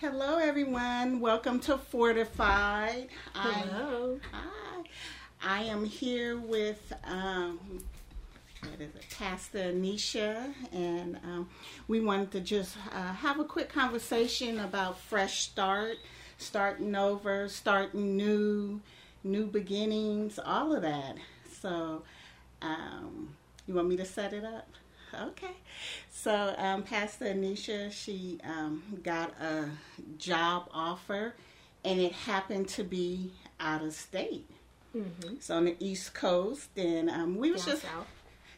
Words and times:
Hello, 0.00 0.38
everyone. 0.38 1.20
Welcome 1.20 1.60
to 1.60 1.76
Fortified. 1.76 3.08
Hello. 3.34 4.18
I, 4.32 4.36
hi. 4.36 4.82
I 5.42 5.62
am 5.64 5.84
here 5.84 6.38
with 6.38 6.90
um, 7.04 7.60
what 8.62 8.80
is 8.80 8.94
it, 8.94 9.04
Pastor 9.18 9.58
Anisha, 9.58 10.54
and 10.72 11.16
um, 11.22 11.50
we 11.86 12.00
wanted 12.00 12.30
to 12.30 12.40
just 12.40 12.78
uh, 12.94 13.12
have 13.12 13.40
a 13.40 13.44
quick 13.44 13.68
conversation 13.68 14.60
about 14.60 14.98
fresh 14.98 15.40
start, 15.42 15.98
starting 16.38 16.94
over, 16.94 17.46
starting 17.50 18.16
new, 18.16 18.80
new 19.22 19.44
beginnings, 19.44 20.38
all 20.42 20.74
of 20.74 20.80
that. 20.80 21.16
So, 21.60 22.04
um, 22.62 23.36
you 23.66 23.74
want 23.74 23.88
me 23.88 23.98
to 23.98 24.06
set 24.06 24.32
it 24.32 24.46
up? 24.46 24.66
Okay. 25.14 25.54
So, 26.10 26.54
um, 26.58 26.82
Pastor 26.82 27.26
Anisha, 27.26 27.90
she 27.90 28.38
um, 28.44 28.82
got 29.02 29.30
a 29.40 29.68
job 30.18 30.68
offer, 30.72 31.34
and 31.84 31.98
it 32.00 32.12
happened 32.12 32.68
to 32.70 32.84
be 32.84 33.32
out 33.58 33.82
of 33.82 33.92
state. 33.92 34.48
Mm-hmm. 34.96 35.34
So 35.40 35.56
on 35.56 35.64
the 35.66 35.76
East 35.80 36.14
Coast, 36.14 36.68
and 36.76 37.08
um, 37.10 37.36
we 37.36 37.52
was 37.52 37.64
Down 37.64 37.74
just 37.74 37.82
south. 37.84 38.06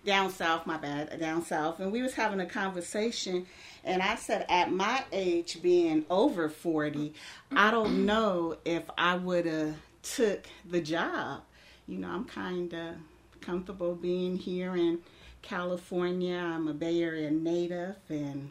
down 0.04 0.30
south. 0.30 0.66
My 0.66 0.78
bad, 0.78 1.18
down 1.20 1.44
south, 1.44 1.78
and 1.80 1.92
we 1.92 2.02
was 2.02 2.14
having 2.14 2.40
a 2.40 2.46
conversation, 2.46 3.46
and 3.84 4.00
I 4.02 4.16
said, 4.16 4.46
at 4.48 4.72
my 4.72 5.04
age, 5.12 5.60
being 5.62 6.06
over 6.08 6.48
forty, 6.48 7.12
I 7.50 7.70
don't 7.70 8.06
know 8.06 8.56
if 8.64 8.84
I 8.96 9.14
would 9.16 9.46
have 9.46 9.74
took 10.02 10.46
the 10.68 10.80
job. 10.80 11.42
You 11.86 11.98
know, 11.98 12.08
I'm 12.08 12.24
kind 12.24 12.72
of 12.72 12.94
comfortable 13.42 13.94
being 13.94 14.36
here 14.38 14.74
in 14.74 15.00
California. 15.42 16.36
I'm 16.36 16.68
a 16.68 16.72
Bay 16.74 17.02
Area 17.02 17.30
native, 17.30 17.96
and 18.08 18.50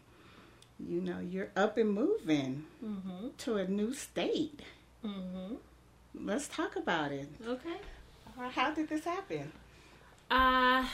you 0.79 1.01
know, 1.01 1.19
you're 1.19 1.49
up 1.55 1.77
and 1.77 1.91
moving 1.93 2.65
Mm-hmm. 2.83 3.27
to 3.39 3.57
a 3.57 3.67
new 3.67 3.93
state. 3.93 4.61
Mm-hmm. 5.05 5.55
Let's 6.25 6.47
talk 6.47 6.75
about 6.75 7.11
it. 7.11 7.29
Okay. 7.47 7.77
How 8.51 8.71
did 8.73 8.89
this 8.89 9.03
happen? 9.05 9.51
Uh, 10.29 10.85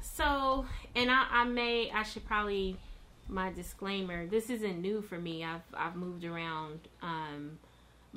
so, 0.00 0.64
and 0.94 1.10
I, 1.10 1.26
I 1.30 1.44
may, 1.44 1.90
I 1.90 2.02
should 2.04 2.24
probably, 2.24 2.76
my 3.28 3.50
disclaimer, 3.52 4.26
this 4.26 4.50
isn't 4.50 4.80
new 4.80 5.02
for 5.02 5.18
me. 5.18 5.42
I've, 5.44 5.62
I've 5.74 5.96
moved 5.96 6.24
around, 6.24 6.80
um, 7.02 7.58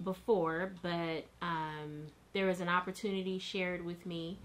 before, 0.03 0.73
but, 0.83 1.25
um, 1.41 2.07
there 2.33 2.45
was 2.45 2.59
an 2.61 2.69
opportunity 2.69 3.39
shared 3.39 3.83
with 3.83 4.05
me 4.05 4.37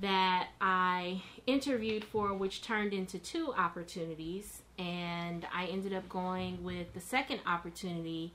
that 0.00 0.48
I 0.60 1.22
interviewed 1.46 2.04
for, 2.04 2.34
which 2.34 2.62
turned 2.62 2.92
into 2.92 3.18
two 3.18 3.52
opportunities. 3.56 4.62
And 4.78 5.46
I 5.54 5.66
ended 5.66 5.92
up 5.92 6.08
going 6.08 6.62
with 6.64 6.94
the 6.94 7.00
second 7.00 7.40
opportunity 7.46 8.32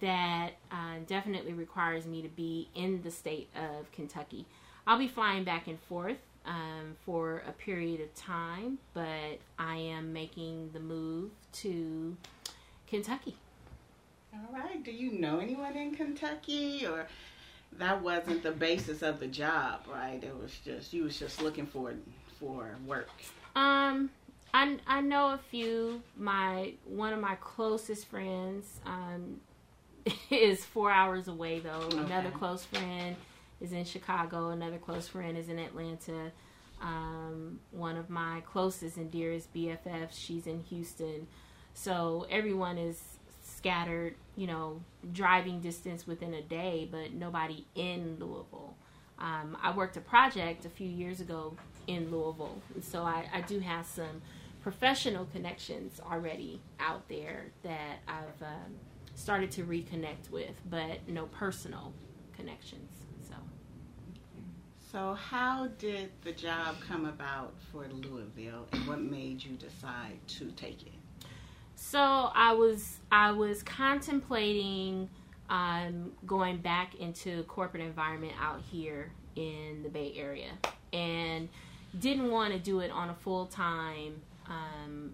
that 0.00 0.50
uh, 0.70 0.98
definitely 1.06 1.54
requires 1.54 2.06
me 2.06 2.22
to 2.22 2.28
be 2.28 2.68
in 2.74 3.02
the 3.02 3.10
state 3.10 3.48
of 3.56 3.90
Kentucky. 3.92 4.44
I'll 4.86 4.98
be 4.98 5.08
flying 5.08 5.44
back 5.44 5.66
and 5.66 5.80
forth 5.80 6.18
um, 6.44 6.96
for 7.04 7.42
a 7.48 7.52
period 7.52 8.00
of 8.00 8.14
time, 8.14 8.78
but 8.94 9.38
I 9.58 9.76
am 9.76 10.12
making 10.12 10.70
the 10.72 10.80
move 10.80 11.30
to 11.54 12.16
Kentucky. 12.86 13.36
All 14.32 14.52
right. 14.52 14.82
Do 14.84 14.92
you 14.92 15.12
know 15.12 15.38
anyone 15.38 15.76
in 15.76 15.94
Kentucky, 15.94 16.86
or 16.86 17.06
that 17.78 18.02
wasn't 18.02 18.42
the 18.42 18.52
basis 18.52 19.02
of 19.02 19.20
the 19.20 19.26
job, 19.26 19.80
right? 19.92 20.22
It 20.22 20.36
was 20.36 20.52
just 20.64 20.92
you 20.92 21.04
was 21.04 21.18
just 21.18 21.42
looking 21.42 21.66
for 21.66 21.94
for 22.38 22.76
work. 22.86 23.10
Um, 23.54 24.10
I 24.52 24.78
I 24.86 25.00
know 25.00 25.32
a 25.32 25.38
few. 25.38 26.02
My 26.16 26.74
one 26.84 27.12
of 27.12 27.20
my 27.20 27.36
closest 27.36 28.06
friends 28.06 28.80
um, 28.84 29.40
is 30.30 30.64
four 30.64 30.90
hours 30.90 31.28
away 31.28 31.60
though. 31.60 31.88
Another 31.92 32.30
close 32.30 32.64
friend 32.64 33.16
is 33.60 33.72
in 33.72 33.84
Chicago. 33.84 34.50
Another 34.50 34.78
close 34.78 35.08
friend 35.08 35.36
is 35.36 35.48
in 35.48 35.58
Atlanta. 35.58 36.32
Um, 36.80 37.60
one 37.70 37.96
of 37.96 38.10
my 38.10 38.42
closest 38.44 38.98
and 38.98 39.10
dearest 39.10 39.52
BFFs, 39.54 40.12
she's 40.12 40.46
in 40.46 40.62
Houston. 40.64 41.26
So 41.72 42.26
everyone 42.30 42.76
is 42.76 43.15
scattered, 43.56 44.14
you 44.36 44.46
know, 44.46 44.82
driving 45.12 45.60
distance 45.60 46.06
within 46.06 46.34
a 46.34 46.42
day, 46.42 46.88
but 46.90 47.12
nobody 47.12 47.66
in 47.74 48.16
Louisville. 48.18 48.76
Um, 49.18 49.56
I 49.62 49.74
worked 49.74 49.96
a 49.96 50.00
project 50.00 50.66
a 50.66 50.68
few 50.68 50.88
years 50.88 51.20
ago 51.20 51.56
in 51.86 52.10
Louisville, 52.10 52.60
so 52.82 53.02
I, 53.02 53.24
I 53.32 53.40
do 53.40 53.60
have 53.60 53.86
some 53.86 54.20
professional 54.62 55.24
connections 55.26 56.00
already 56.04 56.60
out 56.80 57.08
there 57.08 57.46
that 57.62 58.00
I've 58.06 58.42
um, 58.42 58.74
started 59.14 59.50
to 59.52 59.64
reconnect 59.64 60.30
with, 60.30 60.60
but 60.68 61.08
no 61.08 61.26
personal 61.26 61.94
connections. 62.36 62.90
So. 63.26 63.34
So 64.92 65.14
how 65.14 65.68
did 65.78 66.10
the 66.24 66.32
job 66.32 66.76
come 66.86 67.06
about 67.06 67.54
for 67.72 67.86
Louisville, 67.88 68.66
and 68.72 68.86
what 68.86 69.00
made 69.00 69.42
you 69.42 69.56
decide 69.56 70.18
to 70.28 70.50
take 70.52 70.82
it? 70.82 70.95
So 71.88 72.00
I 72.00 72.52
was 72.52 72.98
I 73.12 73.30
was 73.30 73.62
contemplating 73.62 75.08
um, 75.48 76.10
going 76.26 76.56
back 76.56 76.96
into 76.96 77.44
corporate 77.44 77.84
environment 77.84 78.32
out 78.40 78.60
here 78.72 79.12
in 79.36 79.84
the 79.84 79.88
Bay 79.88 80.12
Area, 80.16 80.50
and 80.92 81.48
didn't 82.00 82.28
want 82.32 82.52
to 82.52 82.58
do 82.58 82.80
it 82.80 82.90
on 82.90 83.10
a 83.10 83.14
full 83.14 83.46
time 83.46 84.20
um, 84.48 85.12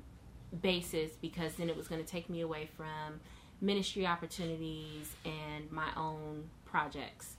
basis 0.63 1.13
because 1.21 1.53
then 1.57 1.69
it 1.69 1.77
was 1.77 1.89
going 1.89 2.03
to 2.03 2.11
take 2.11 2.31
me 2.31 2.41
away 2.41 2.71
from 2.75 3.21
ministry 3.61 4.07
opportunities 4.07 5.15
and 5.27 5.71
my 5.71 5.91
own 5.95 6.49
projects. 6.65 7.37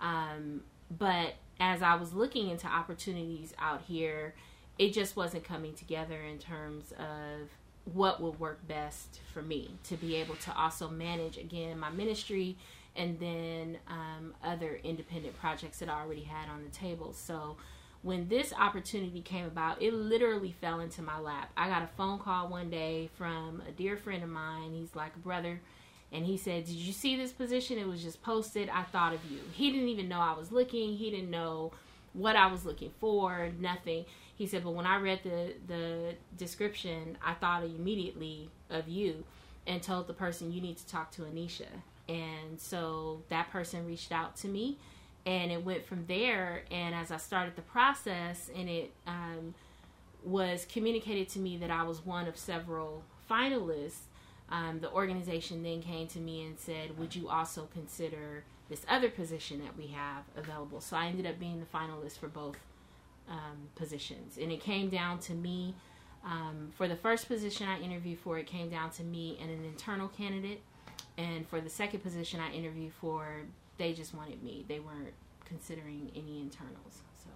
Um, 0.00 0.62
but 0.96 1.34
as 1.58 1.82
I 1.82 1.96
was 1.96 2.12
looking 2.12 2.50
into 2.50 2.68
opportunities 2.68 3.52
out 3.58 3.82
here, 3.88 4.36
it 4.78 4.92
just 4.92 5.16
wasn't 5.16 5.42
coming 5.42 5.74
together 5.74 6.22
in 6.22 6.38
terms 6.38 6.92
of 6.92 7.50
what 7.92 8.20
will 8.20 8.32
work 8.34 8.66
best 8.66 9.20
for 9.32 9.42
me 9.42 9.70
to 9.84 9.96
be 9.96 10.16
able 10.16 10.34
to 10.36 10.56
also 10.56 10.88
manage 10.88 11.38
again 11.38 11.78
my 11.78 11.90
ministry 11.90 12.56
and 12.96 13.18
then 13.20 13.78
um, 13.88 14.34
other 14.42 14.80
independent 14.82 15.38
projects 15.38 15.78
that 15.78 15.88
I 15.88 16.00
already 16.00 16.22
had 16.22 16.48
on 16.48 16.64
the 16.64 16.70
table. 16.70 17.12
So 17.12 17.56
when 18.02 18.28
this 18.28 18.52
opportunity 18.58 19.20
came 19.20 19.44
about, 19.44 19.82
it 19.82 19.92
literally 19.92 20.54
fell 20.60 20.80
into 20.80 21.02
my 21.02 21.18
lap. 21.18 21.50
I 21.56 21.68
got 21.68 21.82
a 21.82 21.88
phone 21.96 22.18
call 22.18 22.48
one 22.48 22.70
day 22.70 23.10
from 23.16 23.62
a 23.68 23.72
dear 23.72 23.96
friend 23.96 24.22
of 24.22 24.30
mine. 24.30 24.72
He's 24.72 24.94
like 24.94 25.14
a 25.14 25.20
brother. 25.20 25.60
And 26.12 26.24
he 26.24 26.36
said, 26.36 26.64
Did 26.64 26.76
you 26.76 26.92
see 26.92 27.16
this 27.16 27.32
position? 27.32 27.78
It 27.78 27.86
was 27.86 28.02
just 28.02 28.22
posted. 28.22 28.68
I 28.68 28.84
thought 28.84 29.12
of 29.12 29.20
you. 29.30 29.40
He 29.52 29.70
didn't 29.70 29.88
even 29.88 30.08
know 30.08 30.20
I 30.20 30.32
was 30.32 30.52
looking. 30.52 30.96
He 30.96 31.10
didn't 31.10 31.30
know 31.30 31.72
what 32.12 32.36
I 32.36 32.46
was 32.46 32.64
looking 32.64 32.92
for, 32.98 33.50
nothing. 33.58 34.04
He 34.36 34.46
said, 34.46 34.64
But 34.64 34.72
when 34.72 34.86
I 34.86 34.98
read 34.98 35.20
the, 35.24 35.54
the 35.66 36.14
description, 36.36 37.18
I 37.24 37.34
thought 37.34 37.64
immediately 37.64 38.50
of 38.70 38.88
you 38.88 39.24
and 39.66 39.82
told 39.82 40.06
the 40.06 40.14
person, 40.14 40.52
You 40.52 40.60
need 40.60 40.76
to 40.76 40.86
talk 40.86 41.10
to 41.12 41.22
Anisha. 41.22 41.66
And 42.08 42.60
so 42.60 43.22
that 43.30 43.50
person 43.50 43.86
reached 43.86 44.12
out 44.12 44.36
to 44.36 44.48
me 44.48 44.78
and 45.24 45.50
it 45.50 45.64
went 45.64 45.84
from 45.84 46.06
there. 46.06 46.62
And 46.70 46.94
as 46.94 47.10
I 47.10 47.16
started 47.16 47.56
the 47.56 47.62
process, 47.62 48.48
and 48.54 48.68
it 48.68 48.92
um, 49.06 49.54
was 50.24 50.66
communicated 50.70 51.28
to 51.30 51.40
me 51.40 51.56
that 51.56 51.70
I 51.70 51.82
was 51.82 52.06
one 52.06 52.28
of 52.28 52.36
several 52.36 53.02
finalists, 53.28 54.04
um, 54.48 54.78
the 54.80 54.90
organization 54.92 55.64
then 55.64 55.82
came 55.82 56.06
to 56.08 56.20
me 56.20 56.44
and 56.44 56.58
said, 56.58 56.96
Would 56.98 57.16
you 57.16 57.28
also 57.28 57.68
consider 57.72 58.44
this 58.68 58.86
other 58.88 59.08
position 59.08 59.60
that 59.64 59.76
we 59.76 59.88
have 59.88 60.22
available? 60.36 60.80
So 60.80 60.96
I 60.96 61.06
ended 61.06 61.26
up 61.26 61.40
being 61.40 61.58
the 61.58 61.66
finalist 61.66 62.18
for 62.18 62.28
both 62.28 62.56
um, 63.28 63.68
positions. 63.74 64.38
And 64.38 64.50
it 64.52 64.60
came 64.60 64.88
down 64.88 65.18
to 65.20 65.34
me. 65.34 65.74
Um, 66.24 66.70
for 66.76 66.88
the 66.88 66.96
first 66.96 67.28
position 67.28 67.68
I 67.68 67.78
interviewed 67.80 68.18
for, 68.18 68.36
it 68.38 68.46
came 68.48 68.68
down 68.68 68.90
to 68.92 69.04
me 69.04 69.38
and 69.40 69.48
an 69.50 69.64
internal 69.64 70.08
candidate. 70.08 70.60
And 71.16 71.46
for 71.48 71.60
the 71.60 71.70
second 71.70 72.00
position 72.00 72.40
I 72.40 72.50
interviewed 72.52 72.92
for, 73.00 73.42
they 73.78 73.92
just 73.92 74.12
wanted 74.12 74.42
me. 74.42 74.64
They 74.66 74.80
weren't 74.80 75.14
considering 75.44 76.10
any 76.16 76.40
internals. 76.40 77.02
So 77.22 77.30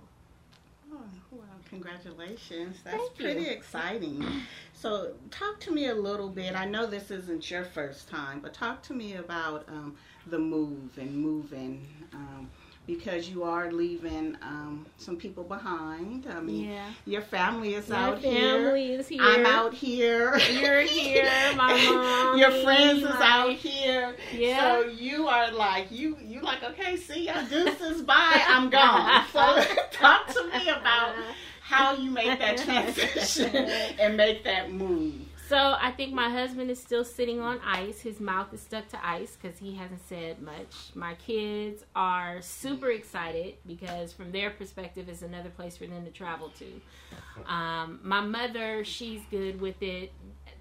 Oh, 0.92 0.98
well, 1.30 1.44
congratulations. 1.68 2.78
That's 2.84 2.96
Thank 2.96 3.18
you. 3.18 3.24
pretty 3.24 3.48
exciting. 3.48 4.24
So, 4.72 5.12
talk 5.30 5.60
to 5.60 5.70
me 5.70 5.86
a 5.86 5.94
little 5.94 6.28
bit. 6.28 6.54
I 6.54 6.64
know 6.64 6.86
this 6.86 7.10
isn't 7.10 7.48
your 7.50 7.64
first 7.64 8.08
time, 8.08 8.40
but 8.40 8.52
talk 8.54 8.82
to 8.84 8.94
me 8.94 9.14
about 9.14 9.68
um, 9.68 9.94
the 10.26 10.38
move 10.38 10.98
and 10.98 11.16
moving 11.16 11.86
um, 12.12 12.50
because 12.96 13.28
you 13.28 13.44
are 13.44 13.70
leaving 13.70 14.36
um, 14.42 14.84
some 14.96 15.16
people 15.16 15.44
behind. 15.44 16.26
I 16.28 16.40
mean, 16.40 16.70
yeah, 16.70 16.86
your 17.06 17.22
family 17.22 17.74
is 17.74 17.88
my 17.88 17.96
out 17.96 18.18
here. 18.18 18.32
Your 18.32 18.58
family 18.64 18.92
is 18.92 19.08
here. 19.08 19.22
I'm 19.22 19.46
out 19.46 19.74
here. 19.74 20.38
You're 20.38 20.80
here. 20.82 21.30
My 21.56 21.72
mom. 21.72 22.38
Your 22.38 22.50
friends 22.62 23.02
is 23.02 23.08
my- 23.08 23.20
out 23.22 23.52
here. 23.52 24.16
Yeah. 24.34 24.60
So 24.60 24.88
you 24.88 25.28
are 25.28 25.52
like 25.52 25.90
you 25.90 26.16
you 26.20 26.40
like 26.40 26.62
okay, 26.64 26.96
see 26.96 27.26
ya, 27.26 27.42
deuces, 27.48 28.02
bye, 28.02 28.44
I'm 28.46 28.70
gone. 28.70 29.24
So 29.32 29.64
talk 29.92 30.26
to 30.28 30.44
me 30.48 30.68
about 30.68 31.14
how 31.60 31.94
you 31.94 32.10
make 32.10 32.38
that 32.38 32.58
transition 32.58 33.54
and 33.54 34.16
make 34.16 34.42
that 34.44 34.72
move. 34.72 35.14
So 35.50 35.56
I 35.80 35.90
think 35.90 36.14
my 36.14 36.30
husband 36.30 36.70
is 36.70 36.78
still 36.78 37.02
sitting 37.02 37.40
on 37.40 37.58
ice. 37.66 38.00
His 38.00 38.20
mouth 38.20 38.54
is 38.54 38.60
stuck 38.60 38.86
to 38.90 39.04
ice 39.04 39.36
because 39.36 39.58
he 39.58 39.74
hasn't 39.74 40.00
said 40.08 40.40
much. 40.40 40.94
My 40.94 41.14
kids 41.14 41.82
are 41.96 42.40
super 42.40 42.92
excited 42.92 43.54
because, 43.66 44.12
from 44.12 44.30
their 44.30 44.50
perspective, 44.50 45.08
it's 45.08 45.22
another 45.22 45.48
place 45.48 45.76
for 45.76 45.88
them 45.88 46.04
to 46.04 46.12
travel 46.12 46.52
to. 46.60 47.52
Um, 47.52 47.98
my 48.04 48.20
mother, 48.20 48.84
she's 48.84 49.22
good 49.28 49.60
with 49.60 49.82
it 49.82 50.12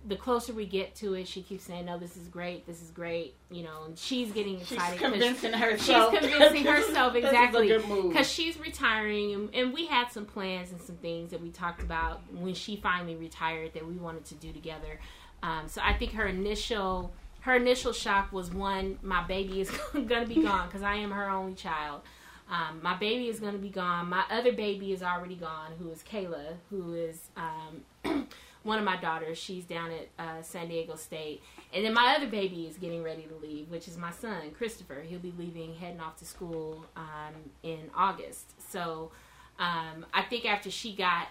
the 0.09 0.15
closer 0.15 0.51
we 0.51 0.65
get 0.65 0.95
to 0.95 1.13
it, 1.13 1.27
she 1.27 1.41
keeps 1.43 1.63
saying, 1.63 1.85
"No, 1.85 1.97
this 1.97 2.17
is 2.17 2.27
great. 2.27 2.65
This 2.65 2.81
is 2.81 2.89
great." 2.89 3.35
You 3.51 3.63
know, 3.63 3.83
and 3.85 3.97
she's 3.97 4.31
getting 4.31 4.59
excited. 4.59 4.99
She's 4.99 5.09
convincing 5.09 5.53
herself. 5.53 6.13
She's 6.13 6.29
convincing 6.29 6.65
herself 6.73 7.15
exactly 7.15 7.77
because 8.07 8.29
she's 8.29 8.59
retiring, 8.59 9.33
and, 9.33 9.55
and, 9.55 9.73
we 9.73 9.85
had 9.85 10.11
some 10.11 10.25
plans 10.25 10.71
and 10.71 10.81
some 10.81 10.97
things 10.97 11.29
that 11.29 11.41
we 11.41 11.51
talked 11.51 11.83
about 11.83 12.21
when 12.33 12.55
she 12.55 12.75
finally 12.75 13.15
retired 13.15 13.73
that 13.73 13.87
we 13.87 13.95
wanted 13.95 14.25
to 14.25 14.35
do 14.35 14.51
together. 14.51 14.99
Um, 15.43 15.67
so 15.67 15.79
I 15.83 15.93
think 15.93 16.13
her 16.13 16.25
initial 16.25 17.13
her 17.41 17.55
initial 17.55 17.93
shock 17.93 18.33
was 18.33 18.51
one, 18.51 18.97
my 19.01 19.25
baby 19.25 19.61
is 19.61 19.69
going 19.93 20.07
to 20.07 20.25
be 20.25 20.41
gone 20.41 20.67
because 20.67 20.81
I 20.81 20.95
am 20.95 21.11
her 21.11 21.29
only 21.29 21.53
child. 21.53 22.01
Um, 22.49 22.79
my 22.81 22.97
baby 22.97 23.29
is 23.29 23.39
going 23.39 23.53
to 23.53 23.59
be 23.59 23.69
gone. 23.69 24.09
My 24.09 24.23
other 24.31 24.51
baby 24.51 24.91
is 24.91 25.03
already 25.03 25.35
gone, 25.35 25.73
who 25.77 25.91
is 25.91 26.03
Kayla, 26.03 26.55
who 26.71 26.95
is. 26.95 27.21
Um, 27.37 28.27
one 28.63 28.77
of 28.77 28.85
my 28.85 28.97
daughters, 28.97 29.37
she's 29.37 29.63
down 29.63 29.91
at 29.91 30.09
uh, 30.23 30.41
San 30.41 30.67
Diego 30.67 30.95
State. 30.95 31.41
And 31.73 31.85
then 31.85 31.93
my 31.93 32.15
other 32.15 32.27
baby 32.27 32.65
is 32.65 32.77
getting 32.77 33.03
ready 33.03 33.23
to 33.23 33.35
leave, 33.35 33.69
which 33.69 33.87
is 33.87 33.97
my 33.97 34.11
son, 34.11 34.51
Christopher. 34.57 35.01
He'll 35.01 35.19
be 35.19 35.33
leaving, 35.37 35.75
heading 35.75 35.99
off 35.99 36.17
to 36.17 36.25
school 36.25 36.85
um, 36.95 37.35
in 37.63 37.89
August. 37.95 38.53
So 38.71 39.11
um, 39.59 40.05
I 40.13 40.23
think 40.23 40.45
after 40.45 40.69
she 40.69 40.93
got 40.95 41.27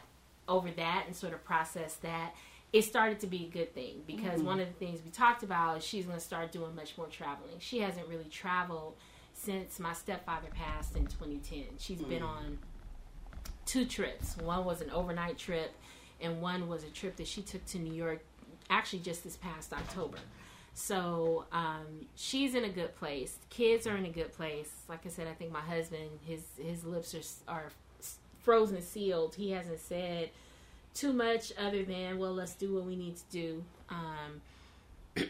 over 0.48 0.70
that 0.70 1.04
and 1.06 1.14
sort 1.14 1.34
of 1.34 1.44
processed 1.44 2.02
that, 2.02 2.34
it 2.72 2.82
started 2.82 3.20
to 3.20 3.26
be 3.26 3.44
a 3.44 3.48
good 3.48 3.74
thing 3.74 4.02
because 4.06 4.38
mm-hmm. 4.38 4.46
one 4.46 4.60
of 4.60 4.68
the 4.68 4.74
things 4.74 5.00
we 5.04 5.10
talked 5.10 5.42
about 5.42 5.78
is 5.78 5.84
she's 5.84 6.04
going 6.04 6.18
to 6.18 6.24
start 6.24 6.52
doing 6.52 6.74
much 6.74 6.96
more 6.98 7.06
traveling. 7.06 7.54
She 7.58 7.80
hasn't 7.80 8.06
really 8.08 8.28
traveled 8.30 8.94
since 9.32 9.78
my 9.78 9.92
stepfather 9.92 10.48
passed 10.54 10.96
in 10.96 11.06
2010. 11.06 11.64
She's 11.78 11.98
mm-hmm. 11.98 12.10
been 12.10 12.22
on 12.22 12.58
two 13.64 13.86
trips. 13.86 14.36
One 14.36 14.64
was 14.64 14.80
an 14.80 14.90
overnight 14.90 15.38
trip 15.38 15.72
and 16.20 16.40
one 16.40 16.68
was 16.68 16.84
a 16.84 16.90
trip 16.90 17.16
that 17.16 17.26
she 17.26 17.42
took 17.42 17.64
to 17.66 17.78
New 17.78 17.92
York, 17.92 18.20
actually 18.70 19.00
just 19.00 19.24
this 19.24 19.36
past 19.36 19.72
October. 19.72 20.18
So 20.74 21.44
um, 21.50 22.06
she's 22.14 22.54
in 22.54 22.62
a 22.64 22.68
good 22.68 22.94
place. 22.96 23.36
Kids 23.50 23.86
are 23.86 23.96
in 23.96 24.04
a 24.04 24.10
good 24.10 24.32
place. 24.32 24.70
Like 24.88 25.04
I 25.04 25.08
said, 25.08 25.26
I 25.26 25.32
think 25.32 25.50
my 25.50 25.60
husband, 25.60 26.08
his 26.24 26.42
his 26.56 26.84
lips 26.84 27.42
are 27.48 27.54
are 27.56 27.70
frozen 28.42 28.80
sealed. 28.80 29.34
He 29.34 29.50
hasn't 29.50 29.80
said 29.80 30.30
too 30.94 31.12
much 31.12 31.52
other 31.58 31.82
than, 31.84 32.18
"Well, 32.18 32.32
let's 32.32 32.54
do 32.54 32.74
what 32.74 32.84
we 32.84 32.94
need 32.94 33.16
to 33.16 33.24
do." 33.30 33.64
Um, 33.90 34.40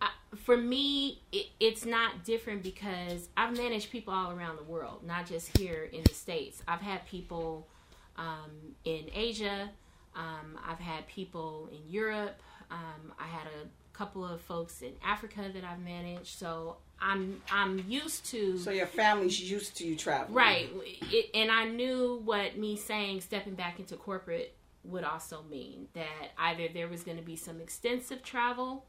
I, 0.00 0.10
for 0.34 0.56
me, 0.56 1.20
it, 1.30 1.46
it's 1.60 1.86
not 1.86 2.24
different 2.24 2.64
because 2.64 3.28
I've 3.36 3.56
managed 3.56 3.90
people 3.90 4.12
all 4.12 4.32
around 4.32 4.56
the 4.56 4.64
world, 4.64 5.04
not 5.06 5.26
just 5.26 5.56
here 5.56 5.88
in 5.92 6.02
the 6.02 6.14
states. 6.14 6.64
I've 6.66 6.80
had 6.80 7.06
people 7.06 7.68
um, 8.16 8.74
in 8.84 9.06
Asia. 9.14 9.70
Um, 10.14 10.58
I've 10.66 10.78
had 10.78 11.06
people 11.08 11.68
in 11.72 11.90
Europe. 11.90 12.40
Um, 12.70 13.12
I 13.18 13.26
had 13.26 13.46
a 13.46 13.96
couple 13.96 14.24
of 14.24 14.40
folks 14.40 14.82
in 14.82 14.92
Africa 15.04 15.50
that 15.52 15.64
I've 15.64 15.80
managed. 15.80 16.38
So 16.38 16.76
I'm 17.00 17.40
I'm 17.50 17.84
used 17.88 18.26
to. 18.26 18.58
So 18.58 18.70
your 18.70 18.86
family's 18.86 19.40
used 19.40 19.76
to 19.78 19.86
you 19.86 19.96
traveling, 19.96 20.34
right? 20.34 20.68
It, 21.10 21.30
and 21.34 21.50
I 21.50 21.64
knew 21.66 22.20
what 22.24 22.56
me 22.56 22.76
saying 22.76 23.20
stepping 23.22 23.54
back 23.54 23.78
into 23.78 23.96
corporate 23.96 24.54
would 24.84 25.04
also 25.04 25.44
mean 25.50 25.88
that 25.94 26.32
either 26.38 26.68
there 26.72 26.88
was 26.88 27.02
going 27.02 27.16
to 27.16 27.22
be 27.22 27.36
some 27.36 27.60
extensive 27.60 28.22
travel, 28.22 28.84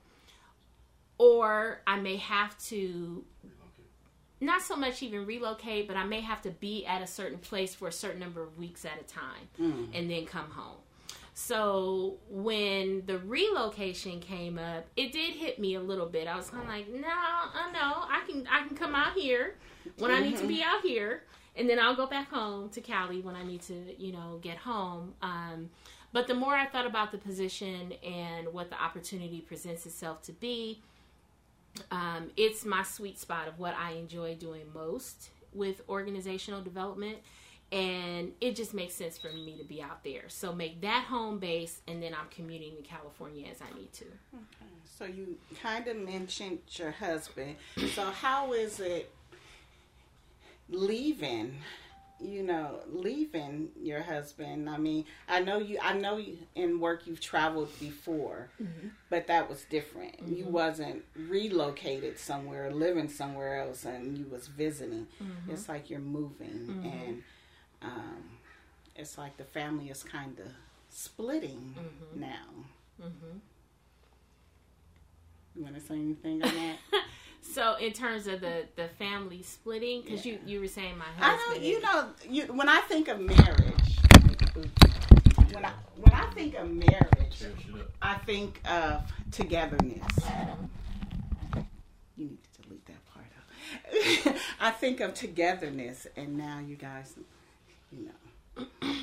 or 1.18 1.82
I 1.86 2.00
may 2.00 2.18
have 2.18 2.58
to 2.66 3.24
not 4.46 4.62
so 4.62 4.76
much 4.76 5.02
even 5.04 5.26
relocate, 5.26 5.88
but 5.88 5.98
I 5.98 6.04
may 6.04 6.22
have 6.22 6.42
to 6.44 6.52
be 6.52 6.86
at 6.86 7.02
a 7.02 7.08
certain 7.08 7.38
place 7.38 7.74
for 7.74 7.88
a 7.88 7.92
certain 7.92 8.20
number 8.20 8.42
of 8.42 8.58
weeks 8.58 8.86
at 8.86 9.00
a 9.00 9.04
time 9.04 9.50
mm. 9.60 9.88
and 9.94 10.10
then 10.10 10.26
come 10.26 10.50
home. 10.50 10.78
So 11.36 12.18
when 12.30 13.04
the 13.08 13.18
relocation 13.18 14.20
came 14.20 14.60
up, 14.60 14.86
it 14.96 15.12
did 15.12 15.34
hit 15.34 15.58
me 15.58 15.76
a 15.76 15.82
little 15.82 16.06
bit. 16.06 16.28
I 16.28 16.36
was 16.36 16.50
kind 16.50 16.64
of 16.64 16.70
like, 16.70 16.88
no, 16.90 17.08
I 17.08 17.72
know 17.74 18.06
I 18.08 18.22
can 18.28 18.48
I 18.48 18.68
can 18.68 18.78
come 18.78 18.94
out 18.94 19.14
here 19.14 19.56
when. 19.98 20.12
I 20.12 20.20
need 20.20 20.38
to 20.38 20.48
be 20.48 20.58
mm-hmm. 20.58 20.76
out 20.76 20.82
here, 20.84 21.24
and 21.56 21.68
then 21.68 21.80
I'll 21.80 21.96
go 21.96 22.06
back 22.06 22.30
home 22.30 22.70
to 22.70 22.82
Cali 22.82 23.22
when 23.22 23.36
I 23.36 23.44
need 23.44 23.62
to, 23.64 23.74
you 23.98 24.14
know, 24.14 24.40
get 24.44 24.58
home. 24.58 25.16
Um, 25.24 25.72
but 26.12 26.28
the 26.28 26.36
more 26.36 26.54
I 26.54 26.68
thought 26.68 26.86
about 26.86 27.12
the 27.12 27.18
position 27.18 27.94
and 28.04 28.54
what 28.54 28.70
the 28.70 28.82
opportunity 28.82 29.42
presents 29.42 29.88
itself 29.88 30.22
to 30.24 30.32
be, 30.34 30.80
um, 31.92 32.32
it's 32.38 32.66
my 32.66 32.84
sweet 32.84 33.20
spot 33.20 33.48
of 33.48 33.60
what 33.60 33.76
I 33.76 33.92
enjoy 33.92 34.36
doing 34.36 34.66
most 34.74 35.30
with 35.54 35.82
organizational 35.90 36.62
development. 36.62 37.18
And 37.72 38.34
it 38.40 38.56
just 38.56 38.76
makes 38.76 38.94
sense 38.94 39.18
for 39.18 39.32
me 39.34 39.58
to 39.58 39.64
be 39.64 39.82
out 39.82 40.04
there. 40.04 40.26
So 40.28 40.54
make 40.54 40.82
that 40.82 41.06
home 41.06 41.40
base, 41.40 41.82
and 41.88 42.04
then 42.04 42.14
I'm 42.14 42.28
commuting 42.30 42.76
to 42.76 42.84
California 42.84 43.48
as 43.50 43.58
I 43.62 43.76
need 43.76 43.92
to. 43.94 44.06
Okay. 44.06 44.72
So 44.86 45.06
you 45.06 45.38
kind 45.60 45.88
of 45.88 45.98
mentioned 45.98 46.60
your 46.74 46.92
husband. 46.92 47.56
So 47.96 48.04
how 48.04 48.54
is 48.54 48.80
it 48.80 49.12
leaving 50.70 51.56
you 52.24 52.44
know, 52.44 52.80
leaving 52.92 53.70
your 53.80 54.02
husband. 54.02 54.70
I 54.70 54.78
mean, 54.78 55.06
I 55.28 55.42
know 55.42 55.60
you. 55.60 55.78
I 55.82 55.94
know 55.94 56.18
you 56.18 56.38
in 56.56 56.80
work 56.80 57.06
you've 57.06 57.20
traveled 57.20 57.70
before, 57.80 58.50
mm-hmm. 58.62 58.90
but 59.10 59.28
that 59.28 59.50
was 59.50 59.66
different. 59.66 60.18
Mm-hmm. 60.18 60.36
You 60.36 60.46
wasn't 60.46 61.04
relocated 61.16 62.18
somewhere, 62.20 62.72
living 62.72 63.10
somewhere 63.10 63.62
else, 63.62 63.86
and 63.86 64.18
you 64.18 64.26
was 64.26 64.48
visiting. 64.48 65.08
Mm-hmm. 65.22 65.52
It's 65.52 65.68
like 65.68 65.90
you're 65.90 66.00
moving, 66.00 66.68
mm-hmm. 66.68 66.86
and 66.86 67.24
um, 67.82 68.24
it's 68.96 69.18
like 69.18 69.38
the 69.38 69.44
family 69.44 69.90
is 69.90 70.04
kind 70.04 70.40
of 70.40 70.48
splitting 70.90 71.76
mm-hmm. 71.78 72.20
now. 72.20 72.66
Mm-hmm. 73.02 73.38
You 75.56 75.64
want 75.64 75.76
to 75.76 75.82
say 75.82 75.96
anything 75.96 76.42
on 76.44 76.56
that? 76.56 76.78
So 77.44 77.76
in 77.76 77.92
terms 77.92 78.28
of 78.28 78.40
the 78.40 78.66
the 78.76 78.88
family 78.88 79.44
splitting, 79.44 80.02
because 80.02 80.26
yeah. 80.26 80.34
you 80.34 80.40
you 80.46 80.60
were 80.62 80.68
saying 80.68 80.98
my 80.98 81.06
husband. 81.06 81.42
I 81.46 81.58
know 81.58 81.64
you 81.64 81.82
know 81.82 82.10
you, 82.28 82.54
when 82.54 82.70
I 82.70 82.80
think 82.82 83.10
of 83.10 83.20
marriage, 83.20 84.00
when 85.52 85.66
I 85.66 85.74
when 85.98 86.14
I 86.14 86.32
think 86.34 86.56
of 86.56 86.72
marriage, 86.72 87.44
I 88.02 88.16
think 88.16 88.62
of 88.66 89.04
togetherness. 89.32 90.08
You 92.16 92.26
need 92.30 92.38
to 92.44 92.62
delete 92.62 92.86
that 92.86 93.06
part 93.08 93.26
out. 93.38 94.36
I 94.62 94.72
think 94.72 95.02
of 95.02 95.14
togetherness, 95.14 96.08
and 96.16 96.38
now 96.38 96.60
you 96.60 96.76
guys, 96.76 97.14
you 97.92 98.08
know. 98.08 98.96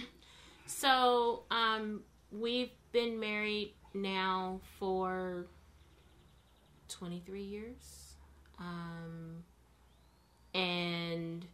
So 0.66 1.42
um, 1.50 2.02
we've 2.32 2.70
been 2.90 3.20
married 3.20 3.74
now 3.92 4.60
for 4.78 5.46
twenty 6.88 7.22
three 7.26 7.42
years. 7.42 8.09
Um, 8.60 9.44
and 10.54 11.46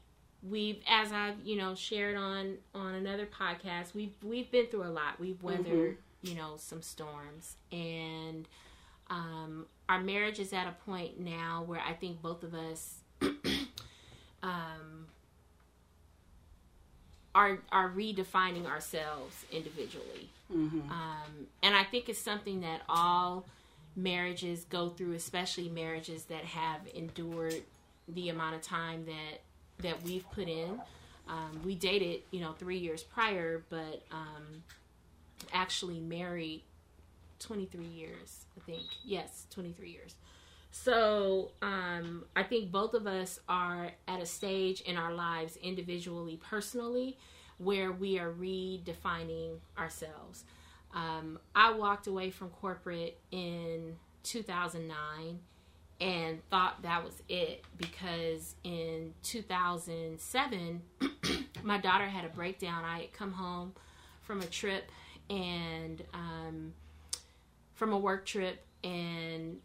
we've, 0.43 0.81
as 0.89 1.13
I've 1.13 1.37
you 1.45 1.57
know 1.57 1.75
shared 1.75 2.17
on 2.17 2.57
on 2.75 2.95
another 2.95 3.27
podcast, 3.27 3.95
we've 3.95 4.15
we've 4.23 4.51
been 4.51 4.67
through 4.67 4.85
a 4.85 4.91
lot. 4.91 5.19
We've 5.19 5.37
mm-hmm. 5.37 5.47
weathered 5.47 5.99
mm-hmm. 5.99 6.29
you 6.29 6.35
know 6.35 6.55
some 6.59 6.83
storms, 6.83 7.57
and 7.73 8.49
um, 9.09 9.67
our 9.89 10.01
marriage 10.01 10.41
is 10.41 10.53
at 10.53 10.67
a 10.67 10.75
point 10.85 11.21
now 11.21 11.63
where 11.67 11.81
I 11.81 11.93
think 11.95 12.21
both 12.23 12.43
of 12.43 12.55
us. 12.55 12.97
um, 14.43 15.07
are 17.35 17.59
are 17.71 17.91
redefining 17.91 18.67
ourselves 18.67 19.45
individually, 19.53 20.31
mm-hmm. 20.53 20.91
um, 20.91 21.47
and 21.63 21.75
I 21.75 21.85
think 21.85 22.09
it's 22.09 22.19
something 22.19 22.63
that 22.63 22.81
all 22.89 23.47
marriages 23.97 24.65
go 24.65 24.91
through, 24.91 25.15
especially 25.15 25.69
marriages 25.69 26.25
that 26.25 26.45
have 26.45 26.81
endured 26.95 27.63
the 28.09 28.29
amount 28.29 28.55
of 28.55 28.63
time 28.63 29.07
that 29.07 29.41
that 29.79 30.03
we've 30.03 30.31
put 30.31 30.49
in. 30.49 30.81
Um, 31.29 31.61
we 31.65 31.75
dated, 31.75 32.23
you 32.31 32.41
know, 32.41 32.53
three 32.53 32.79
years 32.79 33.03
prior, 33.03 33.65
but 33.69 34.03
um, 34.13 34.63
actually 35.53 35.99
married 35.99 36.63
23 37.41 37.85
years, 37.85 38.47
I 38.57 38.61
think. 38.61 38.85
Yes, 39.05 39.47
23 39.51 39.91
years. 39.91 40.15
So 40.71 41.51
um, 41.63 42.25
I 42.37 42.43
think 42.43 42.71
both 42.71 42.95
of 42.95 43.07
us 43.07 43.41
are 43.49 43.91
at 44.07 44.21
a 44.21 44.27
stage 44.27 44.83
in 44.83 44.97
our 44.97 45.13
lives, 45.13 45.57
individually, 45.63 46.39
personally, 46.49 47.19
where 47.59 47.93
we 47.93 48.19
are 48.19 48.31
redefining 48.31 49.57
ourselves. 49.79 50.45
Um, 50.97 51.39
I 51.55 51.73
walked 51.73 52.07
away 52.07 52.31
from 52.31 52.49
corporate 52.49 53.19
in 53.31 53.97
2009 54.23 55.39
and 56.01 56.51
thought 56.51 56.83
that 56.83 57.05
was 57.05 57.23
it 57.29 57.65
because 57.77 58.55
in 58.65 59.13
2007, 59.23 60.83
my 61.63 61.79
daughter 61.79 62.07
had 62.07 62.25
a 62.25 62.29
breakdown. 62.29 62.83
I 62.85 63.01
had 63.01 63.13
come 63.13 63.33
home 63.33 63.75
from 64.23 64.41
a 64.41 64.47
trip 64.47 64.91
and 65.29 66.03
um, 66.15 66.73
from 67.75 67.93
a 67.93 67.99
work 67.99 68.25
trip 68.25 68.65
and 68.83 69.59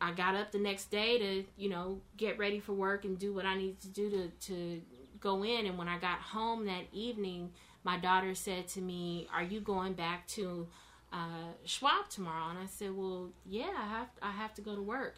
I 0.00 0.12
got 0.12 0.36
up 0.36 0.52
the 0.52 0.58
next 0.58 0.90
day 0.90 1.18
to, 1.18 1.44
you 1.56 1.68
know, 1.68 2.00
get 2.16 2.38
ready 2.38 2.60
for 2.60 2.74
work 2.74 3.04
and 3.04 3.18
do 3.18 3.34
what 3.34 3.44
I 3.44 3.56
needed 3.56 3.80
to 3.80 3.88
do 3.88 4.10
to, 4.10 4.28
to 4.52 4.82
go 5.18 5.42
in. 5.42 5.66
And 5.66 5.76
when 5.78 5.88
I 5.88 5.98
got 5.98 6.20
home 6.20 6.66
that 6.66 6.84
evening, 6.92 7.50
my 7.86 7.96
daughter 7.96 8.34
said 8.34 8.66
to 8.66 8.80
me, 8.80 9.28
Are 9.32 9.44
you 9.44 9.60
going 9.60 9.92
back 9.92 10.26
to 10.30 10.66
uh, 11.12 11.52
Schwab 11.64 12.08
tomorrow? 12.10 12.50
And 12.50 12.58
I 12.58 12.66
said, 12.66 12.90
Well, 12.92 13.30
yeah, 13.46 13.70
I 13.78 13.86
have, 13.86 14.08
I 14.20 14.32
have 14.32 14.52
to 14.54 14.60
go 14.60 14.74
to 14.74 14.82
work. 14.82 15.14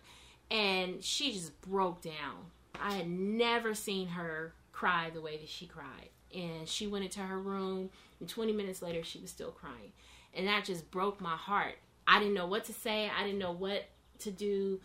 And 0.50 1.02
she 1.02 1.32
just 1.32 1.58
broke 1.62 2.02
down. 2.02 2.50
I 2.78 2.92
had 2.92 3.08
never 3.08 3.74
seen 3.74 4.08
her 4.08 4.52
cry 4.70 5.10
the 5.12 5.22
way 5.22 5.38
that 5.38 5.48
she 5.48 5.66
cried. 5.66 6.10
And 6.34 6.68
she 6.68 6.86
went 6.86 7.06
into 7.06 7.20
her 7.20 7.40
room, 7.40 7.88
and 8.20 8.28
20 8.28 8.52
minutes 8.52 8.82
later, 8.82 9.02
she 9.02 9.18
was 9.18 9.30
still 9.30 9.50
crying. 9.50 9.92
And 10.34 10.46
that 10.46 10.66
just 10.66 10.90
broke 10.90 11.22
my 11.22 11.36
heart. 11.36 11.76
I 12.06 12.18
didn't 12.18 12.34
know 12.34 12.46
what 12.46 12.64
to 12.64 12.74
say, 12.74 13.10
I 13.18 13.24
didn't 13.24 13.38
know 13.38 13.52
what 13.52 13.88
to 14.20 14.30
do. 14.30 14.80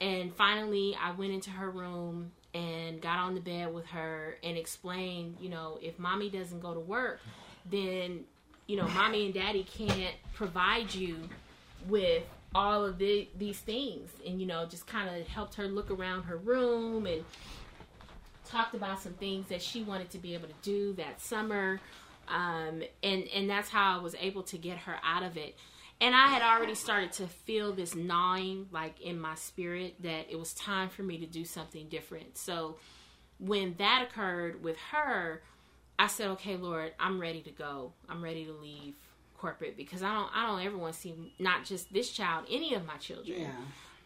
And 0.00 0.34
finally, 0.34 0.96
I 1.00 1.12
went 1.12 1.32
into 1.32 1.50
her 1.50 1.70
room 1.70 2.32
and 2.54 3.00
got 3.00 3.18
on 3.18 3.34
the 3.34 3.40
bed 3.40 3.72
with 3.72 3.86
her 3.86 4.36
and 4.42 4.56
explained, 4.56 5.36
you 5.40 5.48
know, 5.48 5.78
if 5.80 5.98
mommy 5.98 6.28
doesn't 6.28 6.60
go 6.60 6.74
to 6.74 6.80
work, 6.80 7.20
then, 7.70 8.24
you 8.66 8.76
know, 8.76 8.86
mommy 8.88 9.26
and 9.26 9.34
daddy 9.34 9.64
can't 9.64 10.14
provide 10.34 10.94
you 10.94 11.16
with 11.88 12.22
all 12.54 12.84
of 12.84 12.98
the, 12.98 13.28
these 13.38 13.58
things. 13.58 14.10
And, 14.26 14.40
you 14.40 14.46
know, 14.46 14.66
just 14.66 14.86
kind 14.86 15.08
of 15.08 15.26
helped 15.26 15.54
her 15.54 15.66
look 15.66 15.90
around 15.90 16.24
her 16.24 16.36
room 16.36 17.06
and 17.06 17.24
talked 18.44 18.74
about 18.74 19.00
some 19.00 19.14
things 19.14 19.48
that 19.48 19.62
she 19.62 19.82
wanted 19.82 20.10
to 20.10 20.18
be 20.18 20.34
able 20.34 20.48
to 20.48 20.54
do 20.62 20.92
that 20.94 21.20
summer. 21.20 21.80
Um, 22.28 22.82
and, 23.02 23.24
and 23.34 23.48
that's 23.48 23.70
how 23.70 23.98
I 23.98 24.02
was 24.02 24.14
able 24.20 24.42
to 24.44 24.58
get 24.58 24.78
her 24.78 24.96
out 25.02 25.22
of 25.22 25.36
it 25.36 25.56
and 26.02 26.16
I 26.16 26.26
had 26.26 26.42
already 26.42 26.74
started 26.74 27.12
to 27.12 27.28
feel 27.28 27.72
this 27.72 27.94
gnawing 27.94 28.66
like 28.72 29.00
in 29.00 29.20
my 29.20 29.36
spirit 29.36 29.94
that 30.02 30.26
it 30.28 30.36
was 30.36 30.52
time 30.52 30.88
for 30.88 31.04
me 31.04 31.16
to 31.18 31.26
do 31.26 31.44
something 31.44 31.88
different. 31.88 32.36
So 32.36 32.76
when 33.38 33.76
that 33.78 34.08
occurred 34.10 34.64
with 34.64 34.76
her, 34.90 35.42
I 36.00 36.08
said, 36.08 36.28
"Okay, 36.30 36.56
Lord, 36.56 36.92
I'm 36.98 37.20
ready 37.20 37.40
to 37.42 37.52
go. 37.52 37.92
I'm 38.08 38.22
ready 38.22 38.44
to 38.46 38.52
leave 38.52 38.94
corporate 39.38 39.76
because 39.76 40.02
I 40.02 40.12
don't 40.12 40.30
I 40.34 40.44
don't 40.44 40.60
ever 40.60 40.76
want 40.76 40.94
to 40.94 41.00
see 41.00 41.34
not 41.38 41.64
just 41.64 41.92
this 41.92 42.10
child, 42.10 42.46
any 42.50 42.74
of 42.74 42.84
my 42.84 42.96
children." 42.96 43.42
Yeah. 43.42 43.50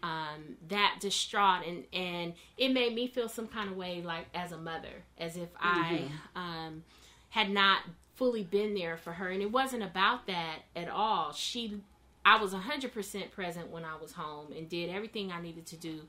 Um, 0.03 0.57
that 0.69 0.97
distraught 1.01 1.65
and 1.65 1.83
and 1.91 2.33
it 2.59 2.69
made 2.69 2.93
me 2.93 3.07
feel 3.07 3.27
some 3.27 3.47
kind 3.47 3.71
of 3.71 3.75
way 3.75 4.03
like 4.03 4.27
as 4.35 4.51
a 4.51 4.57
mother 4.57 5.03
as 5.17 5.35
if 5.35 5.51
mm-hmm. 5.55 6.05
I 6.35 6.67
um, 6.67 6.83
had 7.29 7.49
not 7.49 7.81
fully 8.17 8.43
been 8.43 8.73
there 8.73 8.97
for 8.97 9.13
her 9.13 9.29
and 9.29 9.41
it 9.41 9.51
wasn't 9.51 9.83
about 9.83 10.27
that 10.27 10.63
at 10.75 10.89
all. 10.89 11.31
She 11.31 11.81
i 12.25 12.35
was 12.35 12.53
100% 12.53 13.31
present 13.31 13.71
when 13.71 13.85
i 13.85 13.95
was 13.95 14.11
home 14.11 14.51
and 14.51 14.67
did 14.67 14.89
everything 14.89 15.31
i 15.31 15.41
needed 15.41 15.65
to 15.65 15.77
do 15.77 16.01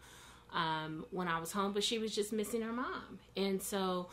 um, 0.52 1.04
when 1.12 1.28
i 1.28 1.38
was 1.38 1.52
home 1.52 1.72
but 1.72 1.84
she 1.84 1.98
was 1.98 2.12
just 2.14 2.32
missing 2.32 2.60
her 2.62 2.72
mom. 2.72 3.20
And 3.36 3.62
so 3.62 4.08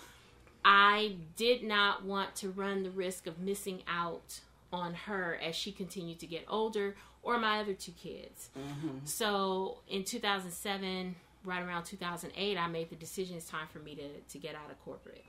i 0.64 1.16
did 1.36 1.64
not 1.64 2.06
want 2.06 2.36
to 2.36 2.52
run 2.52 2.84
the 2.84 2.92
risk 2.92 3.26
of 3.26 3.40
missing 3.40 3.82
out 3.88 4.40
on 4.72 4.94
her 4.94 5.40
as 5.44 5.56
she 5.56 5.72
continued 5.72 6.20
to 6.20 6.28
get 6.28 6.46
older 6.48 6.96
or 7.24 7.40
my 7.40 7.60
other 7.60 7.74
two 7.74 7.94
kids. 7.94 8.50
Mm-hmm. 8.56 9.00
so 9.06 9.80
in 9.88 10.04
2007 10.04 11.16
right 11.44 11.64
around 11.64 11.86
2008 11.86 12.58
i 12.58 12.68
made 12.68 12.90
the 12.92 12.96
decision 12.96 13.38
it's 13.38 13.50
time 13.50 13.68
for 13.72 13.80
me 13.80 13.96
to, 13.96 14.08
to 14.32 14.38
get 14.38 14.54
out 14.54 14.70
of 14.70 14.80
corporate 14.86 15.26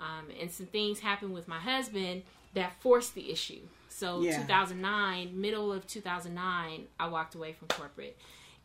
um, 0.00 0.26
and 0.40 0.50
some 0.50 0.66
things 0.66 1.00
happened 1.00 1.32
with 1.32 1.48
my 1.48 1.58
husband 1.58 2.22
that 2.54 2.80
forced 2.80 3.14
the 3.14 3.30
issue. 3.30 3.60
So 3.88 4.22
yeah. 4.22 4.38
2009, 4.38 5.40
middle 5.40 5.72
of 5.72 5.86
2009, 5.86 6.86
I 6.98 7.08
walked 7.08 7.34
away 7.34 7.52
from 7.52 7.68
corporate. 7.68 8.16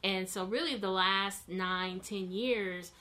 And 0.03 0.27
so 0.27 0.45
really 0.45 0.75
the 0.75 0.89
last 0.89 1.49
nine, 1.49 1.99
ten 1.99 2.31
years 2.31 2.91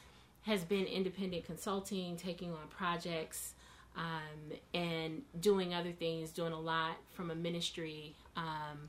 has 0.43 0.63
been 0.65 0.85
independent 0.85 1.45
consulting, 1.45 2.17
taking 2.17 2.51
on 2.51 2.69
projects, 2.71 3.55
um, 3.97 4.57
and 4.75 5.23
doing 5.41 5.75
other 5.75 5.93
things, 5.93 6.31
doing 6.31 6.53
a 6.53 6.61
lot 6.61 6.97
from 7.13 7.31
a 7.31 7.35
ministry 7.35 8.15
um, 8.37 8.89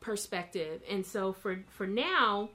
perspective. 0.00 0.82
And 0.88 1.04
so 1.04 1.32
for 1.32 1.60
for 1.68 1.86
now, 1.86 2.50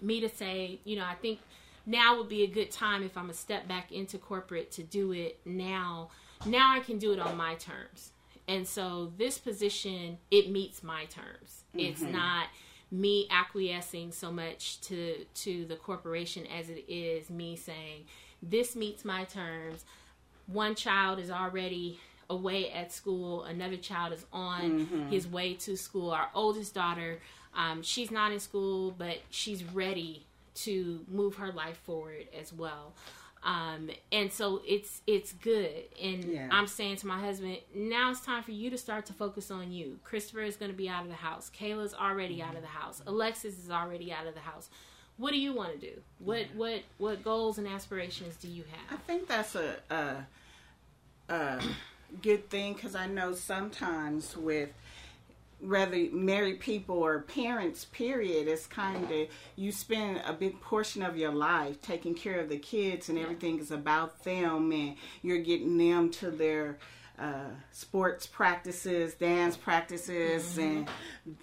me 0.00 0.20
to 0.20 0.28
say, 0.28 0.78
you 0.84 0.96
know, 0.96 1.04
I 1.04 1.14
think 1.14 1.40
now 1.86 2.16
would 2.16 2.28
be 2.28 2.42
a 2.42 2.46
good 2.46 2.70
time 2.70 3.02
if 3.02 3.16
I'm 3.16 3.30
a 3.30 3.34
step 3.34 3.68
back 3.68 3.92
into 3.92 4.18
corporate 4.18 4.70
to 4.72 4.82
do 4.82 5.12
it 5.12 5.40
now. 5.44 6.10
Now 6.46 6.74
I 6.74 6.80
can 6.80 6.98
do 6.98 7.12
it 7.12 7.18
on 7.18 7.36
my 7.36 7.54
terms. 7.54 8.12
And 8.46 8.66
so 8.66 9.12
this 9.16 9.38
position, 9.38 10.18
it 10.30 10.50
meets 10.50 10.82
my 10.82 11.04
terms. 11.06 11.64
Mm-hmm. 11.74 11.80
It's 11.80 12.02
not 12.02 12.48
me 12.90 13.26
acquiescing 13.30 14.12
so 14.12 14.30
much 14.30 14.80
to 14.82 15.24
to 15.34 15.64
the 15.64 15.74
corporation 15.74 16.46
as 16.46 16.68
it 16.68 16.84
is 16.86 17.28
me 17.28 17.56
saying 17.56 18.04
this 18.42 18.76
meets 18.76 19.04
my 19.04 19.24
terms. 19.24 19.84
One 20.46 20.74
child 20.74 21.18
is 21.18 21.30
already 21.30 21.98
away 22.28 22.70
at 22.70 22.92
school. 22.92 23.44
Another 23.44 23.76
child 23.76 24.12
is 24.12 24.26
on 24.32 24.80
mm-hmm. 24.80 25.08
his 25.08 25.26
way 25.26 25.54
to 25.54 25.76
school. 25.76 26.10
Our 26.10 26.28
oldest 26.34 26.74
daughter, 26.74 27.20
um, 27.54 27.82
she's 27.82 28.10
not 28.10 28.32
in 28.32 28.40
school, 28.40 28.94
but 28.96 29.18
she's 29.30 29.64
ready 29.64 30.26
to 30.54 31.04
move 31.08 31.36
her 31.36 31.52
life 31.52 31.78
forward 31.78 32.26
as 32.38 32.52
well. 32.52 32.94
Um, 33.44 33.90
and 34.10 34.32
so 34.32 34.62
it's 34.66 35.02
it's 35.06 35.32
good. 35.32 35.84
And 36.02 36.24
yeah. 36.24 36.48
I'm 36.50 36.66
saying 36.66 36.96
to 36.96 37.06
my 37.06 37.20
husband, 37.20 37.58
now 37.74 38.10
it's 38.10 38.20
time 38.20 38.42
for 38.42 38.52
you 38.52 38.70
to 38.70 38.78
start 38.78 39.06
to 39.06 39.12
focus 39.12 39.50
on 39.50 39.70
you. 39.70 39.98
Christopher 40.02 40.42
is 40.42 40.56
going 40.56 40.70
to 40.70 40.76
be 40.76 40.88
out 40.88 41.02
of 41.02 41.10
the 41.10 41.16
house. 41.16 41.50
Kayla's 41.50 41.92
already 41.92 42.38
mm-hmm. 42.38 42.48
out 42.48 42.56
of 42.56 42.62
the 42.62 42.68
house. 42.68 43.02
Alexis 43.06 43.58
is 43.58 43.70
already 43.70 44.12
out 44.12 44.26
of 44.26 44.34
the 44.34 44.40
house. 44.40 44.70
What 45.18 45.32
do 45.32 45.38
you 45.38 45.52
want 45.52 45.78
to 45.78 45.78
do? 45.78 46.00
What 46.18 46.40
yeah. 46.40 46.46
what 46.56 46.82
what 46.96 47.22
goals 47.22 47.58
and 47.58 47.68
aspirations 47.68 48.36
do 48.36 48.48
you 48.48 48.64
have? 48.70 48.98
I 48.98 49.02
think 49.02 49.28
that's 49.28 49.54
a 49.54 49.76
a, 49.90 50.26
a 51.28 51.62
good 52.22 52.48
thing 52.48 52.72
because 52.72 52.94
I 52.94 53.06
know 53.06 53.34
sometimes 53.34 54.36
with 54.36 54.70
whether 55.60 55.96
married 56.12 56.60
people 56.60 56.96
or 56.96 57.20
parents 57.20 57.84
period 57.86 58.48
it's 58.48 58.66
kind 58.66 59.10
of 59.10 59.28
you 59.56 59.72
spend 59.72 60.20
a 60.26 60.32
big 60.32 60.60
portion 60.60 61.02
of 61.02 61.16
your 61.16 61.32
life 61.32 61.80
taking 61.80 62.14
care 62.14 62.40
of 62.40 62.48
the 62.48 62.58
kids 62.58 63.08
and 63.08 63.18
everything 63.18 63.58
is 63.58 63.70
about 63.70 64.22
them 64.24 64.72
and 64.72 64.96
you're 65.22 65.38
getting 65.38 65.78
them 65.78 66.10
to 66.10 66.30
their 66.30 66.78
uh, 67.16 67.44
sports 67.70 68.26
practices, 68.26 69.14
dance 69.14 69.56
practices, 69.56 70.56
mm-hmm. 70.56 70.78
and 70.78 70.88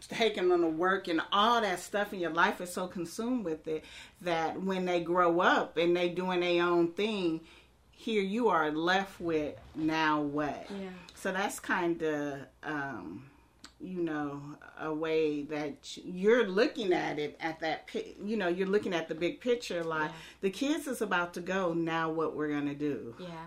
taking 0.09 0.49
them 0.49 0.61
to 0.61 0.67
work 0.67 1.07
and 1.07 1.21
all 1.31 1.61
that 1.61 1.79
stuff 1.79 2.11
in 2.11 2.19
your 2.19 2.31
life 2.31 2.59
is 2.59 2.73
so 2.73 2.87
consumed 2.87 3.45
with 3.45 3.67
it 3.67 3.85
that 4.21 4.61
when 4.61 4.83
they 4.85 4.99
grow 4.99 5.39
up 5.39 5.77
and 5.77 5.95
they 5.95 6.09
doing 6.09 6.41
their 6.41 6.63
own 6.63 6.91
thing, 6.91 7.39
here 7.91 8.21
you 8.21 8.49
are 8.49 8.71
left 8.71 9.21
with 9.21 9.55
now 9.75 10.21
what? 10.21 10.67
Yeah. 10.69 10.89
So 11.15 11.31
that's 11.31 11.59
kind 11.59 12.01
of 12.01 12.39
um, 12.63 13.30
you 13.83 14.01
know 14.01 14.41
a 14.79 14.93
way 14.93 15.43
that 15.43 15.97
you're 16.03 16.47
looking 16.47 16.93
at 16.93 17.19
it 17.19 17.37
at 17.39 17.59
that 17.59 17.89
you 18.23 18.37
know 18.37 18.47
you're 18.47 18.67
looking 18.67 18.93
at 18.93 19.07
the 19.07 19.15
big 19.15 19.39
picture 19.39 19.83
like 19.83 20.09
yeah. 20.09 20.15
the 20.41 20.49
kids 20.49 20.87
is 20.87 21.01
about 21.01 21.33
to 21.33 21.41
go 21.41 21.73
now 21.73 22.09
what 22.09 22.35
we're 22.35 22.49
gonna 22.49 22.75
do 22.75 23.15
yeah 23.19 23.45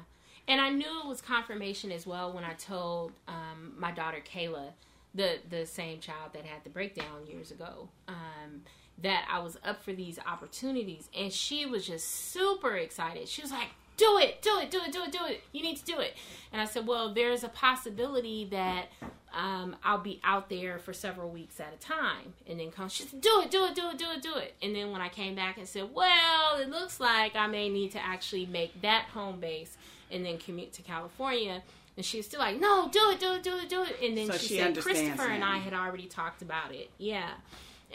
and 0.48 0.60
i 0.60 0.68
knew 0.68 1.00
it 1.02 1.06
was 1.06 1.20
confirmation 1.20 1.90
as 1.92 2.06
well 2.06 2.32
when 2.32 2.44
i 2.44 2.52
told 2.54 3.12
um, 3.28 3.72
my 3.76 3.92
daughter 3.92 4.18
kayla 4.24 4.70
the 5.14 5.38
the 5.48 5.64
same 5.64 6.00
child 6.00 6.32
that 6.32 6.44
had 6.44 6.62
the 6.64 6.70
breakdown 6.70 7.26
years 7.26 7.50
ago 7.50 7.88
um, 8.08 8.62
that 9.02 9.26
i 9.30 9.38
was 9.38 9.56
up 9.64 9.82
for 9.82 9.92
these 9.92 10.18
opportunities 10.26 11.08
and 11.16 11.32
she 11.32 11.66
was 11.66 11.86
just 11.86 12.08
super 12.08 12.76
excited 12.76 13.28
she 13.28 13.42
was 13.42 13.50
like 13.50 13.68
do 13.96 14.18
it, 14.18 14.42
do 14.42 14.58
it, 14.60 14.70
do 14.70 14.80
it, 14.84 14.92
do 14.92 15.02
it, 15.02 15.12
do 15.12 15.18
it. 15.26 15.42
You 15.52 15.62
need 15.62 15.76
to 15.76 15.84
do 15.84 15.98
it. 16.00 16.14
And 16.52 16.60
I 16.60 16.64
said, 16.64 16.86
well, 16.86 17.14
there's 17.14 17.44
a 17.44 17.48
possibility 17.48 18.46
that 18.50 18.86
um, 19.36 19.76
I'll 19.82 19.98
be 19.98 20.20
out 20.22 20.48
there 20.48 20.78
for 20.78 20.92
several 20.92 21.30
weeks 21.30 21.60
at 21.60 21.72
a 21.74 21.76
time. 21.76 22.34
And 22.48 22.60
then 22.60 22.70
come, 22.70 22.88
she 22.88 23.04
said, 23.04 23.20
do 23.20 23.42
it, 23.42 23.50
do 23.50 23.64
it, 23.64 23.74
do 23.74 23.90
it, 23.90 23.98
do 23.98 24.10
it, 24.10 24.22
do 24.22 24.34
it. 24.36 24.54
And 24.62 24.74
then 24.74 24.90
when 24.90 25.00
I 25.00 25.08
came 25.08 25.34
back 25.34 25.58
and 25.58 25.66
said, 25.66 25.92
well, 25.92 26.56
it 26.56 26.70
looks 26.70 27.00
like 27.00 27.34
I 27.36 27.46
may 27.46 27.68
need 27.68 27.92
to 27.92 28.04
actually 28.04 28.46
make 28.46 28.80
that 28.82 29.06
home 29.12 29.40
base 29.40 29.76
and 30.10 30.24
then 30.24 30.38
commute 30.38 30.72
to 30.74 30.82
California. 30.82 31.62
And 31.96 32.04
she 32.04 32.18
was 32.18 32.26
still 32.26 32.40
like, 32.40 32.60
no, 32.60 32.88
do 32.90 33.10
it, 33.10 33.20
do 33.20 33.34
it, 33.34 33.42
do 33.42 33.56
it, 33.56 33.68
do 33.68 33.82
it. 33.84 33.96
And 34.02 34.16
then 34.16 34.26
so 34.26 34.36
she, 34.38 34.48
she 34.48 34.58
said, 34.58 34.78
Christopher 34.78 35.28
now. 35.28 35.34
and 35.34 35.44
I 35.44 35.58
had 35.58 35.74
already 35.74 36.06
talked 36.06 36.42
about 36.42 36.72
it. 36.72 36.90
Yeah. 36.98 37.30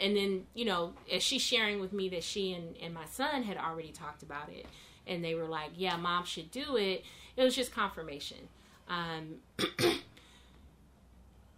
And 0.00 0.16
then, 0.16 0.46
you 0.54 0.64
know, 0.64 0.92
as 1.12 1.22
she's 1.22 1.42
sharing 1.42 1.80
with 1.80 1.92
me 1.92 2.08
that 2.10 2.24
she 2.24 2.52
and, 2.52 2.74
and 2.82 2.94
my 2.94 3.04
son 3.06 3.42
had 3.42 3.58
already 3.58 3.90
talked 3.90 4.22
about 4.22 4.48
it 4.48 4.66
and 5.06 5.24
they 5.24 5.34
were 5.34 5.46
like, 5.46 5.70
"Yeah, 5.76 5.96
mom 5.96 6.24
should 6.24 6.50
do 6.50 6.76
it." 6.76 7.04
It 7.36 7.42
was 7.42 7.54
just 7.54 7.72
confirmation. 7.74 8.48
Um, 8.88 9.36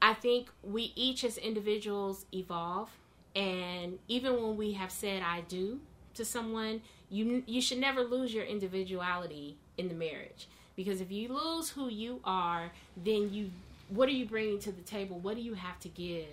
I 0.03 0.15
think 0.15 0.51
we 0.63 0.93
each 0.97 1.25
as 1.25 1.39
individuals 1.39 2.27
evolve, 2.35 2.91
and 3.35 3.99
even 4.09 4.35
when 4.43 4.57
we 4.59 4.73
have 4.73 4.91
said 4.91 5.23
"I 5.23 5.43
do" 5.43 5.81
to 6.15 6.25
someone, 6.25 6.83
you 7.09 7.43
you 7.47 7.63
should 7.63 7.79
never 7.79 8.03
lose 8.03 8.35
your 8.35 8.45
individuality 8.45 9.57
in 9.79 9.89
the 9.89 9.95
marriage 9.95 10.49
because 10.77 11.01
if 11.01 11.11
you 11.11 11.29
lose 11.29 11.71
who 11.71 11.89
you 11.89 12.21
are, 12.25 12.73
then 12.97 13.33
you 13.33 13.51
what 13.89 14.09
are 14.09 14.13
you 14.13 14.27
bringing 14.27 14.59
to 14.61 14.73
the 14.73 14.83
table? 14.83 15.19
What 15.19 15.37
do 15.37 15.43
you 15.43 15.55
have 15.55 15.79
to 15.81 15.89
give 15.89 16.27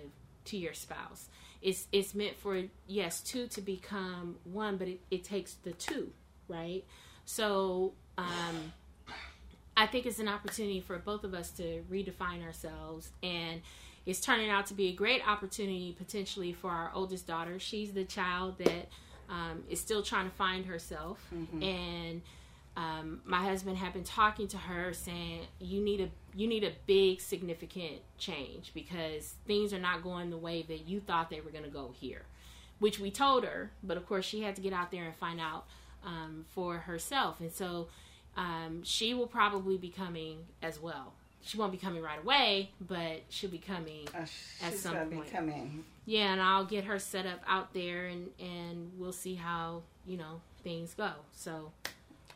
to 0.46 0.56
your 0.56 0.74
spouse. 0.74 1.28
It's 1.62 1.86
it's 1.92 2.14
meant 2.14 2.36
for 2.36 2.62
yes 2.86 3.20
two 3.20 3.46
to 3.48 3.60
become 3.60 4.36
one, 4.44 4.76
but 4.76 4.88
it, 4.88 5.00
it 5.10 5.24
takes 5.24 5.54
the 5.54 5.72
two, 5.72 6.12
right? 6.48 6.84
So 7.24 7.92
um, 8.16 8.72
I 9.80 9.86
think 9.86 10.04
it's 10.04 10.18
an 10.18 10.28
opportunity 10.28 10.80
for 10.80 10.98
both 10.98 11.24
of 11.24 11.32
us 11.32 11.50
to 11.52 11.82
redefine 11.90 12.44
ourselves 12.44 13.10
and 13.22 13.62
it's 14.04 14.20
turning 14.20 14.50
out 14.50 14.66
to 14.66 14.74
be 14.74 14.88
a 14.88 14.92
great 14.92 15.26
opportunity 15.26 15.94
potentially 15.96 16.52
for 16.52 16.70
our 16.70 16.90
oldest 16.94 17.26
daughter. 17.26 17.58
She's 17.58 17.92
the 17.92 18.04
child 18.04 18.58
that 18.58 18.88
um, 19.30 19.64
is 19.68 19.80
still 19.80 20.02
trying 20.02 20.28
to 20.28 20.34
find 20.34 20.66
herself, 20.66 21.24
mm-hmm. 21.34 21.62
and 21.62 22.22
um, 22.76 23.20
my 23.24 23.42
husband 23.42 23.76
had 23.76 23.92
been 23.92 24.04
talking 24.04 24.48
to 24.48 24.56
her 24.56 24.92
saying 24.92 25.42
you 25.60 25.80
need 25.80 26.00
a 26.00 26.08
you 26.34 26.46
need 26.46 26.64
a 26.64 26.72
big 26.86 27.20
significant 27.20 28.00
change 28.18 28.72
because 28.74 29.34
things 29.46 29.72
are 29.72 29.78
not 29.78 30.02
going 30.02 30.30
the 30.30 30.36
way 30.36 30.62
that 30.62 30.88
you 30.88 31.00
thought 31.00 31.30
they 31.30 31.40
were 31.40 31.50
going 31.50 31.64
to 31.64 31.70
go 31.70 31.92
here 31.98 32.22
which 32.78 33.00
we 33.00 33.10
told 33.10 33.44
her 33.44 33.72
but 33.82 33.96
of 33.96 34.06
course 34.06 34.24
she 34.24 34.42
had 34.42 34.54
to 34.54 34.62
get 34.62 34.72
out 34.72 34.92
there 34.92 35.04
and 35.04 35.16
find 35.16 35.40
out 35.40 35.66
um, 36.06 36.44
for 36.48 36.78
herself 36.78 37.40
and 37.40 37.52
so 37.52 37.88
um, 38.36 38.82
she 38.82 39.14
will 39.14 39.26
probably 39.26 39.76
be 39.76 39.88
coming 39.88 40.38
as 40.62 40.80
well 40.80 41.12
she 41.42 41.56
won't 41.56 41.72
be 41.72 41.78
coming 41.78 42.02
right 42.02 42.22
away 42.22 42.70
but 42.80 43.22
she'll 43.28 43.50
be 43.50 43.58
coming 43.58 44.06
uh, 44.14 44.26
at 44.62 44.74
some 44.74 45.10
point 45.10 45.32
coming. 45.32 45.84
yeah 46.04 46.32
and 46.32 46.40
i'll 46.40 46.64
get 46.64 46.84
her 46.84 46.98
set 46.98 47.26
up 47.26 47.40
out 47.46 47.72
there 47.72 48.06
and 48.06 48.28
and 48.38 48.90
we'll 48.98 49.12
see 49.12 49.34
how 49.34 49.82
you 50.06 50.16
know 50.16 50.40
things 50.62 50.94
go 50.94 51.10
so 51.32 51.72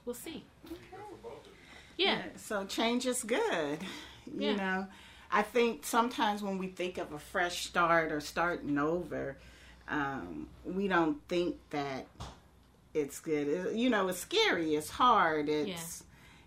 we'll 0.04 0.14
see. 0.14 0.44
Okay. 0.66 1.02
Yeah. 1.96 2.16
yeah. 2.16 2.22
So 2.36 2.64
change 2.64 3.06
is 3.06 3.22
good. 3.22 3.78
You 4.26 4.50
yeah. 4.50 4.56
know, 4.56 4.86
I 5.30 5.42
think 5.42 5.84
sometimes 5.84 6.42
when 6.42 6.58
we 6.58 6.68
think 6.68 6.98
of 6.98 7.12
a 7.12 7.18
fresh 7.18 7.66
start 7.66 8.12
or 8.12 8.20
starting 8.20 8.78
over, 8.78 9.36
um, 9.88 10.48
we 10.64 10.88
don't 10.88 11.18
think 11.28 11.56
that 11.70 12.06
it's 12.94 13.20
good. 13.20 13.48
It, 13.48 13.74
you 13.74 13.90
know, 13.90 14.08
it's 14.08 14.20
scary. 14.20 14.74
It's 14.74 14.90
hard. 14.90 15.48
It's 15.48 16.04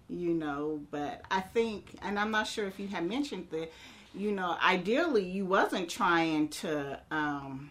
yeah. 0.09 0.17
you 0.17 0.33
know, 0.33 0.81
but 0.89 1.21
I 1.29 1.41
think, 1.41 1.95
and 2.01 2.17
I'm 2.17 2.31
not 2.31 2.47
sure 2.47 2.65
if 2.65 2.79
you 2.79 2.87
had 2.87 3.07
mentioned 3.07 3.47
that. 3.51 3.71
You 4.15 4.31
know, 4.31 4.57
ideally, 4.63 5.25
you 5.25 5.45
wasn't 5.45 5.89
trying 5.89 6.47
to. 6.49 6.99
Um, 7.11 7.69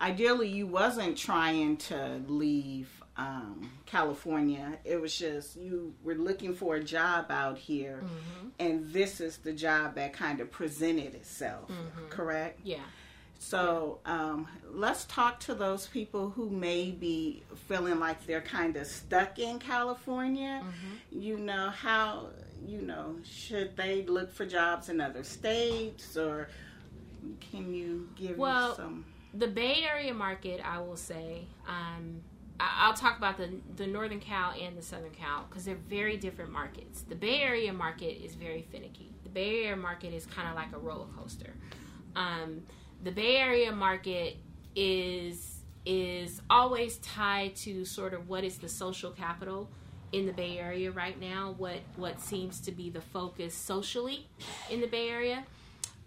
ideally, 0.00 0.48
you 0.48 0.68
wasn't 0.68 1.16
trying 1.16 1.78
to 1.78 2.20
leave 2.28 2.88
um, 3.16 3.70
California. 3.84 4.78
It 4.84 5.00
was 5.00 5.18
just 5.18 5.56
you 5.56 5.94
were 6.04 6.14
looking 6.14 6.54
for 6.54 6.76
a 6.76 6.84
job 6.84 7.26
out 7.30 7.58
here, 7.58 8.02
mm-hmm. 8.04 8.48
and 8.60 8.92
this 8.92 9.20
is 9.20 9.38
the 9.38 9.52
job 9.52 9.96
that 9.96 10.12
kind 10.12 10.40
of 10.40 10.50
presented 10.50 11.14
itself. 11.14 11.68
Mm-hmm. 11.70 12.08
Correct? 12.08 12.60
Yeah. 12.62 12.78
So 13.38 14.00
um, 14.04 14.48
let's 14.70 15.04
talk 15.04 15.38
to 15.40 15.54
those 15.54 15.86
people 15.86 16.30
who 16.30 16.50
may 16.50 16.90
be 16.90 17.44
feeling 17.68 18.00
like 18.00 18.26
they're 18.26 18.40
kind 18.40 18.76
of 18.76 18.86
stuck 18.86 19.38
in 19.38 19.58
California. 19.60 20.62
Mm-hmm. 20.62 21.20
You 21.22 21.38
know 21.38 21.70
how 21.70 22.30
you 22.66 22.82
know 22.82 23.16
should 23.22 23.76
they 23.76 24.02
look 24.02 24.32
for 24.32 24.44
jobs 24.44 24.88
in 24.88 25.00
other 25.00 25.22
states 25.22 26.16
or 26.16 26.48
can 27.52 27.72
you 27.72 28.08
give 28.16 28.36
well, 28.36 28.74
some? 28.74 29.04
The 29.34 29.46
Bay 29.46 29.84
Area 29.88 30.14
market, 30.14 30.60
I 30.64 30.80
will 30.80 30.96
say. 30.96 31.46
Um, 31.66 32.20
I'll 32.60 32.94
talk 32.94 33.18
about 33.18 33.36
the 33.36 33.50
the 33.76 33.86
Northern 33.86 34.18
Cal 34.18 34.52
and 34.60 34.76
the 34.76 34.82
Southern 34.82 35.12
Cal 35.12 35.46
because 35.48 35.64
they're 35.64 35.76
very 35.76 36.16
different 36.16 36.50
markets. 36.50 37.02
The 37.02 37.14
Bay 37.14 37.40
Area 37.40 37.72
market 37.72 38.24
is 38.24 38.34
very 38.34 38.62
finicky. 38.62 39.12
The 39.22 39.28
Bay 39.28 39.62
Area 39.64 39.76
market 39.76 40.12
is 40.12 40.26
kind 40.26 40.48
of 40.48 40.56
like 40.56 40.72
a 40.72 40.78
roller 40.78 41.06
coaster. 41.16 41.54
Um, 42.16 42.62
the 43.02 43.10
Bay 43.10 43.36
Area 43.36 43.72
market 43.72 44.36
is 44.74 45.54
is 45.86 46.42
always 46.50 46.98
tied 46.98 47.56
to 47.56 47.84
sort 47.84 48.12
of 48.12 48.28
what 48.28 48.44
is 48.44 48.58
the 48.58 48.68
social 48.68 49.10
capital 49.10 49.70
in 50.12 50.26
the 50.26 50.32
Bay 50.32 50.58
Area 50.58 50.90
right 50.90 51.18
now. 51.20 51.54
What 51.56 51.80
what 51.96 52.20
seems 52.20 52.60
to 52.62 52.72
be 52.72 52.90
the 52.90 53.00
focus 53.00 53.54
socially 53.54 54.26
in 54.70 54.80
the 54.80 54.86
Bay 54.86 55.08
Area. 55.08 55.44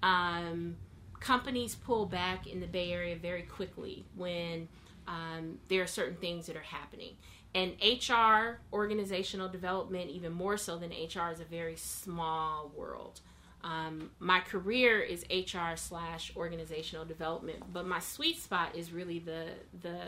Um, 0.03 0.77
companies 1.19 1.75
pull 1.75 2.05
back 2.05 2.47
in 2.47 2.59
the 2.59 2.67
Bay 2.67 2.91
Area 2.91 3.15
very 3.15 3.43
quickly 3.43 4.05
when 4.15 4.67
um, 5.07 5.59
there 5.67 5.83
are 5.83 5.87
certain 5.87 6.17
things 6.17 6.47
that 6.47 6.55
are 6.55 6.61
happening. 6.61 7.15
And 7.53 7.73
HR, 7.81 8.61
organizational 8.71 9.49
development, 9.49 10.09
even 10.09 10.31
more 10.31 10.57
so 10.57 10.77
than 10.77 10.89
HR, 10.91 11.31
is 11.31 11.41
a 11.41 11.45
very 11.45 11.75
small 11.75 12.71
world. 12.75 13.19
Um, 13.63 14.11
my 14.19 14.39
career 14.39 14.99
is 14.99 15.25
HR 15.29 15.75
slash 15.75 16.31
organizational 16.35 17.05
development, 17.05 17.63
but 17.71 17.85
my 17.85 17.99
sweet 17.99 18.39
spot 18.39 18.75
is 18.75 18.91
really 18.91 19.19
the 19.19 19.47
the 19.81 19.99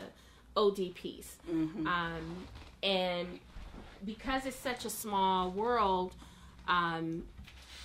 OD 0.56 0.94
piece. 0.94 1.36
Mm-hmm. 1.50 1.86
Um, 1.86 2.46
and 2.82 3.40
because 4.04 4.46
it's 4.46 4.56
such 4.56 4.84
a 4.84 4.90
small 4.90 5.50
world, 5.50 6.14
um, 6.68 7.24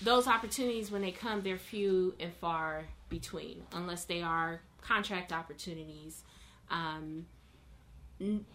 those 0.02 0.28
opportunities 0.28 0.92
when 0.92 1.02
they 1.02 1.12
come, 1.12 1.42
they're 1.42 1.58
few 1.58 2.16
and 2.20 2.34
far 2.34 2.86
between, 3.10 3.64
unless 3.74 4.06
they 4.06 4.22
are 4.22 4.62
contract 4.82 5.32
opportunities 5.32 6.24
um, 6.72 7.26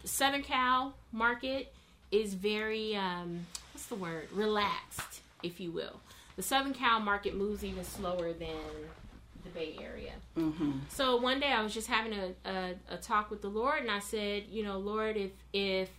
Southern 0.05 0.43
Cal 0.43 0.95
market 1.13 1.73
is 2.11 2.35
very 2.35 2.95
um, 2.97 3.47
what's 3.73 3.87
the 3.87 3.95
word 3.95 4.29
relaxed, 4.33 5.23
if 5.43 5.59
you 5.59 5.71
will. 5.71 6.01
The 6.37 6.43
Southern 6.43 6.75
Cal 6.75 7.01
market 7.01 7.37
moves 7.37 7.65
even 7.65 7.85
slower 7.85 8.33
than 8.33 8.57
the 9.45 9.51
Bay 9.51 9.77
Area. 9.81 10.13
Mm-hmm. 10.37 10.73
So 10.89 11.17
one 11.17 11.39
day 11.39 11.53
I 11.53 11.63
was 11.63 11.73
just 11.73 11.87
having 11.87 12.13
a, 12.13 12.33
a, 12.45 12.75
a 12.91 12.97
talk 12.97 13.31
with 13.31 13.43
the 13.43 13.49
Lord, 13.49 13.81
and 13.81 13.91
I 13.91 14.01
said, 14.01 14.45
you 14.51 14.65
know, 14.65 14.79
Lord, 14.79 15.17
if 15.17 15.31
if 15.53 15.91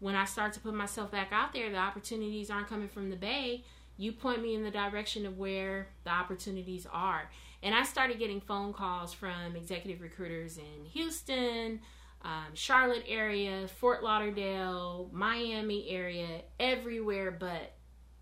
when 0.00 0.14
I 0.14 0.24
start 0.24 0.52
to 0.54 0.60
put 0.60 0.74
myself 0.74 1.10
back 1.10 1.28
out 1.32 1.52
there, 1.52 1.70
the 1.70 1.78
opportunities 1.78 2.50
aren't 2.50 2.68
coming 2.68 2.88
from 2.88 3.10
the 3.10 3.16
Bay. 3.16 3.64
You 3.96 4.12
point 4.12 4.42
me 4.42 4.54
in 4.54 4.62
the 4.62 4.70
direction 4.70 5.24
of 5.24 5.38
where 5.38 5.88
the 6.04 6.10
opportunities 6.10 6.86
are. 6.92 7.30
And 7.62 7.74
I 7.74 7.82
started 7.82 8.18
getting 8.18 8.40
phone 8.40 8.74
calls 8.74 9.14
from 9.14 9.56
executive 9.56 10.02
recruiters 10.02 10.58
in 10.58 10.84
Houston, 10.92 11.80
um, 12.22 12.52
Charlotte 12.52 13.04
area, 13.08 13.66
Fort 13.68 14.02
Lauderdale, 14.02 15.08
Miami 15.12 15.88
area, 15.88 16.42
everywhere 16.60 17.30
but 17.30 17.72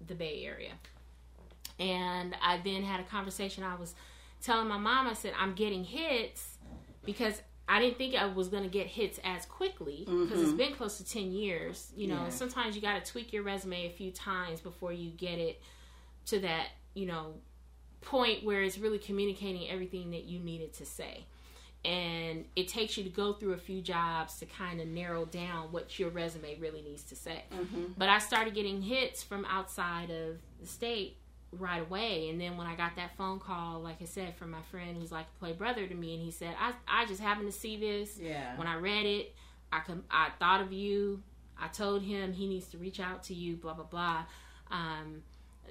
the 0.07 0.15
Bay 0.15 0.45
Area. 0.45 0.73
And 1.79 2.37
I 2.43 2.61
then 2.63 2.83
had 2.83 3.01
a 3.01 3.05
conversation. 3.05 3.65
I 3.65 3.75
was 3.75 3.95
telling 4.43 4.69
my 4.69 4.79
mom, 4.79 5.07
I 5.07 5.15
said, 5.15 5.33
I'm 5.39 5.55
getting 5.55 5.85
hits 5.85 6.59
because 7.05 7.43
I 7.69 7.81
didn't 7.81 7.97
think 7.97 8.15
I 8.15 8.27
was 8.27 8.49
going 8.49 8.63
to 8.63 8.69
get 8.69 8.87
hits 8.87 9.19
as 9.25 9.47
quickly 9.47 10.05
because 10.07 10.39
mm-hmm. 10.39 10.43
it's 10.43 10.53
been 10.53 10.75
close 10.75 10.99
to 10.99 11.05
10 11.05 11.33
years. 11.33 11.93
You 11.97 12.09
know, 12.09 12.25
yeah. 12.25 12.29
sometimes 12.29 12.77
you 12.77 12.83
got 12.83 13.03
to 13.03 13.11
tweak 13.11 13.33
your 13.33 13.43
resume 13.43 13.87
a 13.87 13.91
few 13.91 14.11
times 14.11 14.61
before 14.61 14.93
you 14.93 15.11
get 15.11 15.39
it 15.39 15.63
to 16.27 16.41
that, 16.41 16.69
you 16.93 17.07
know, 17.07 17.35
point 18.03 18.45
where 18.45 18.63
it's 18.63 18.79
really 18.79 18.99
communicating 18.99 19.69
everything 19.69 20.11
that 20.11 20.25
you 20.25 20.41
needed 20.41 20.75
to 20.75 20.85
say. 20.85 21.25
And 21.87 22.47
it 22.57 22.69
takes 22.69 22.97
you 22.97 23.05
to 23.05 23.11
go 23.11 23.35
through 23.35 23.53
a 23.53 23.59
few 23.59 23.83
jobs 23.83 24.39
to 24.39 24.47
kind 24.47 24.81
of 24.81 24.87
narrow 24.87 25.27
down 25.27 25.69
what 25.71 25.99
your 25.99 26.09
resume 26.11 26.59
really 26.59 26.81
needs 26.81 27.03
to 27.05 27.17
say. 27.17 27.45
Mm-hmm. 27.53 27.93
But 27.99 28.09
I 28.09 28.19
started 28.19 28.55
getting 28.55 28.83
hits 28.83 29.23
from 29.23 29.45
outside 29.47 30.11
of 30.11 30.37
the 30.61 30.67
state 30.67 31.17
right 31.59 31.83
away. 31.83 32.29
And 32.31 32.41
then 32.41 32.57
when 32.57 32.67
I 32.67 32.75
got 32.75 32.97
that 32.97 33.17
phone 33.17 33.39
call, 33.39 33.81
like 33.81 34.03
I 34.03 34.05
said, 34.05 34.37
from 34.37 34.51
my 34.51 34.63
friend 34.71 34.97
who's 34.97 35.13
like 35.13 35.27
a 35.37 35.39
play 35.39 35.53
brother 35.53 35.87
to 35.87 35.95
me, 35.95 36.15
and 36.15 36.23
he 36.23 36.31
said, 36.31 36.55
I, 36.61 36.73
I 36.87 37.07
just 37.07 37.21
happened 37.21 37.51
to 37.51 37.59
see 37.59 37.77
this. 37.77 38.19
Yeah. 38.21 38.57
When 38.57 38.67
I 38.67 38.77
read 38.77 39.07
it, 39.07 39.35
I, 39.73 39.81
com- 39.81 40.05
I 40.11 40.29
thought 40.39 40.61
of 40.61 40.73
you. 40.73 41.23
I 41.59 41.69
told 41.69 42.03
him 42.03 42.33
he 42.33 42.47
needs 42.47 42.67
to 42.69 42.79
reach 42.79 43.01
out 43.01 43.25
to 43.25 43.35
you, 43.35 43.57
blah, 43.57 43.75
blah, 43.75 43.85
blah. 43.85 44.25
Um, 44.71 45.23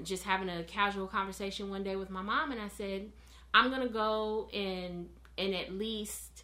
just 0.03 0.23
having 0.23 0.49
a 0.49 0.63
casual 0.63 1.07
conversation 1.07 1.69
one 1.69 1.83
day 1.83 1.95
with 1.95 2.09
my 2.09 2.21
mom, 2.21 2.51
and 2.51 2.61
I 2.61 2.69
said, 2.69 3.11
I'm 3.53 3.69
gonna 3.69 3.89
go 3.89 4.49
and 4.53 5.09
and 5.37 5.53
at 5.53 5.71
least 5.73 6.43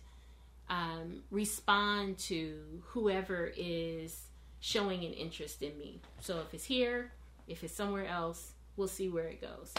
um, 0.69 1.23
respond 1.31 2.17
to 2.17 2.59
whoever 2.89 3.51
is 3.57 4.27
showing 4.59 5.03
an 5.03 5.13
interest 5.13 5.61
in 5.61 5.77
me. 5.77 5.99
So 6.21 6.39
if 6.39 6.53
it's 6.53 6.65
here, 6.65 7.11
if 7.47 7.63
it's 7.63 7.73
somewhere 7.73 8.05
else, 8.05 8.53
we'll 8.79 8.87
see 8.87 9.09
where 9.09 9.27
it 9.27 9.41
goes. 9.41 9.73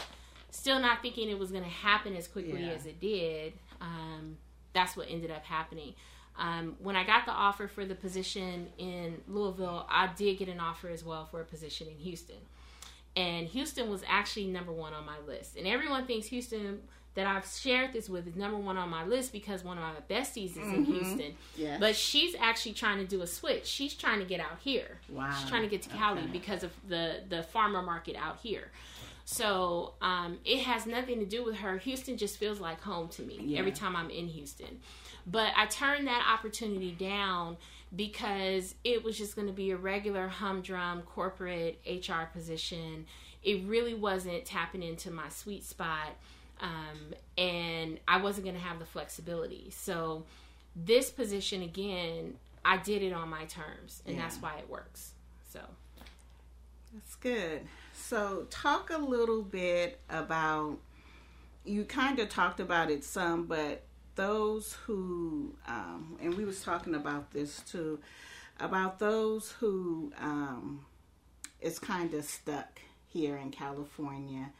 Still 0.51 0.79
not 0.79 1.01
thinking 1.01 1.29
it 1.29 1.37
was 1.37 1.51
going 1.51 1.63
to 1.63 1.69
happen 1.69 2.15
as 2.15 2.27
quickly 2.27 2.63
yeah. 2.63 2.71
as 2.71 2.85
it 2.85 2.99
did. 3.01 3.53
Um, 3.81 4.37
that's 4.73 4.95
what 4.95 5.07
ended 5.09 5.31
up 5.31 5.43
happening. 5.43 5.95
Um, 6.37 6.75
when 6.79 6.95
I 6.95 7.03
got 7.03 7.25
the 7.25 7.31
offer 7.31 7.67
for 7.67 7.85
the 7.85 7.95
position 7.95 8.67
in 8.77 9.21
Louisville, 9.27 9.85
I 9.89 10.09
did 10.15 10.37
get 10.37 10.47
an 10.47 10.59
offer 10.61 10.87
as 10.87 11.03
well 11.03 11.25
for 11.25 11.41
a 11.41 11.45
position 11.45 11.87
in 11.87 11.97
Houston 11.97 12.37
and 13.15 13.47
Houston 13.47 13.89
was 13.89 14.03
actually 14.07 14.47
number 14.47 14.71
one 14.71 14.93
on 14.93 15.05
my 15.05 15.17
list. 15.27 15.57
And 15.57 15.67
everyone 15.67 16.05
thinks 16.05 16.27
Houston 16.27 16.81
that 17.15 17.27
I've 17.27 17.45
shared 17.45 17.91
this 17.93 18.07
with 18.07 18.27
is 18.27 18.35
number 18.35 18.57
one 18.57 18.77
on 18.77 18.89
my 18.89 19.03
list 19.03 19.33
because 19.33 19.63
one 19.63 19.77
of 19.77 19.83
my 19.83 19.93
besties 20.09 20.51
is 20.51 20.57
mm-hmm. 20.57 20.75
in 20.75 20.85
Houston. 20.85 21.33
Yes. 21.57 21.79
But 21.79 21.95
she's 21.95 22.35
actually 22.39 22.73
trying 22.73 22.99
to 22.99 23.05
do 23.05 23.21
a 23.21 23.27
switch. 23.27 23.65
She's 23.65 23.93
trying 23.93 24.19
to 24.19 24.25
get 24.25 24.39
out 24.39 24.59
here. 24.63 24.99
Wow. 25.09 25.33
She's 25.37 25.49
trying 25.49 25.63
to 25.63 25.67
get 25.67 25.81
to 25.83 25.89
Cali 25.89 26.21
okay. 26.21 26.31
because 26.31 26.63
of 26.63 26.71
the 26.87 27.21
the 27.27 27.43
farmer 27.43 27.81
market 27.81 28.15
out 28.15 28.39
here. 28.41 28.71
So 29.25 29.93
um, 30.01 30.39
it 30.45 30.61
has 30.63 30.85
nothing 30.85 31.19
to 31.19 31.25
do 31.25 31.43
with 31.43 31.57
her. 31.57 31.77
Houston 31.77 32.17
just 32.17 32.37
feels 32.37 32.59
like 32.59 32.81
home 32.81 33.07
to 33.09 33.21
me 33.21 33.39
Yeah. 33.41 33.59
every 33.59 33.71
time 33.71 33.95
I'm 33.95 34.09
in 34.09 34.27
Houston. 34.27 34.79
But 35.27 35.53
I 35.55 35.67
turned 35.67 36.07
that 36.07 36.25
opportunity 36.33 36.91
down 36.91 37.57
because 37.95 38.75
it 38.83 39.03
was 39.03 39.17
just 39.17 39.35
going 39.35 39.47
to 39.47 39.53
be 39.53 39.71
a 39.71 39.77
regular 39.77 40.27
humdrum 40.27 41.03
corporate 41.03 41.79
HR 41.85 42.25
position. 42.33 43.05
It 43.43 43.63
really 43.65 43.93
wasn't 43.93 44.45
tapping 44.45 44.81
into 44.81 45.11
my 45.11 45.29
sweet 45.29 45.63
spot. 45.63 46.15
Um, 46.61 47.13
and 47.37 47.99
I 48.07 48.17
wasn't 48.21 48.45
going 48.45 48.55
to 48.55 48.61
have 48.61 48.79
the 48.79 48.85
flexibility. 48.85 49.71
So 49.71 50.25
this 50.75 51.09
position, 51.09 51.61
again, 51.63 52.35
I 52.63 52.77
did 52.77 53.01
it 53.01 53.13
on 53.13 53.29
my 53.29 53.45
terms, 53.45 54.03
and 54.05 54.15
Yeah. 54.15 54.21
that's 54.21 54.37
why 54.37 54.57
it 54.57 54.69
works. 54.69 55.13
So. 55.49 55.59
That's 56.93 57.15
good. 57.15 57.67
So, 57.93 58.47
talk 58.49 58.89
a 58.89 58.97
little 58.97 59.41
bit 59.43 59.99
about. 60.09 60.77
You 61.63 61.85
kind 61.85 62.19
of 62.19 62.27
talked 62.29 62.59
about 62.59 62.89
it 62.91 63.03
some, 63.03 63.45
but 63.45 63.83
those 64.15 64.73
who, 64.85 65.55
um, 65.67 66.17
and 66.21 66.35
we 66.35 66.43
was 66.43 66.61
talking 66.63 66.95
about 66.95 67.31
this 67.31 67.61
too, 67.61 67.99
about 68.59 68.99
those 68.99 69.51
who 69.53 70.11
um, 70.19 70.85
is 71.61 71.79
kind 71.79 72.13
of 72.13 72.25
stuck 72.25 72.81
here 73.07 73.37
in 73.37 73.51
California. 73.51 74.51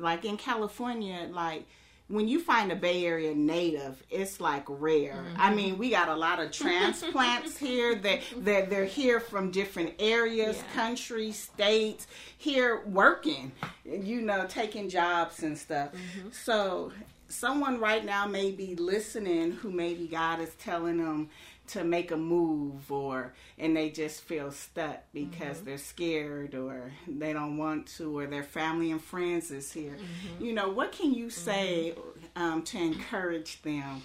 Like 0.00 0.24
in 0.24 0.36
California, 0.36 1.28
like 1.30 1.64
when 2.08 2.26
you 2.26 2.40
find 2.40 2.72
a 2.72 2.76
Bay 2.76 3.06
Area 3.06 3.34
native, 3.34 4.02
it's 4.10 4.40
like 4.40 4.64
rare. 4.66 5.24
I 5.36 5.46
mm-hmm. 5.46 5.56
mean, 5.56 5.78
we 5.78 5.90
got 5.90 6.08
a 6.08 6.16
lot 6.16 6.40
of 6.40 6.50
transplants 6.50 7.56
here 7.58 7.94
that 7.94 8.20
that 8.38 8.68
they're 8.68 8.84
here 8.84 9.20
from 9.20 9.50
different 9.50 9.94
areas, 10.00 10.56
Yeah. 10.56 10.82
countries, 10.82 11.38
states, 11.38 12.08
here 12.36 12.82
working, 12.86 13.52
you 13.84 14.20
know, 14.22 14.46
taking 14.48 14.88
jobs 14.88 15.42
and 15.42 15.56
stuff. 15.56 15.90
Mm-hmm. 15.92 16.30
So 16.32 16.92
someone 17.28 17.78
right 17.78 18.04
now 18.04 18.26
may 18.26 18.50
be 18.50 18.74
listening 18.74 19.52
who 19.52 19.70
maybe 19.70 20.08
God 20.08 20.40
is 20.40 20.54
telling 20.56 20.98
them 20.98 21.30
to 21.70 21.84
make 21.84 22.10
a 22.10 22.16
move 22.16 22.90
or 22.90 23.32
and 23.58 23.76
they 23.76 23.90
just 23.90 24.22
feel 24.22 24.50
stuck 24.50 25.02
because 25.12 25.60
they're 25.60 25.78
scared 25.78 26.54
or 26.54 26.92
they 27.06 27.32
don't 27.32 27.56
want 27.56 27.86
to 27.86 28.18
or 28.18 28.26
their 28.26 28.42
family 28.42 28.90
and 28.90 29.02
friends 29.02 29.50
is 29.50 29.72
here. 29.72 29.96
You 30.40 30.52
know 30.52 30.68
what 30.68 30.92
can 30.92 31.14
you 31.14 31.30
say 31.30 31.94
um, 32.36 32.62
to 32.64 32.78
encourage 32.78 33.62
them 33.62 34.02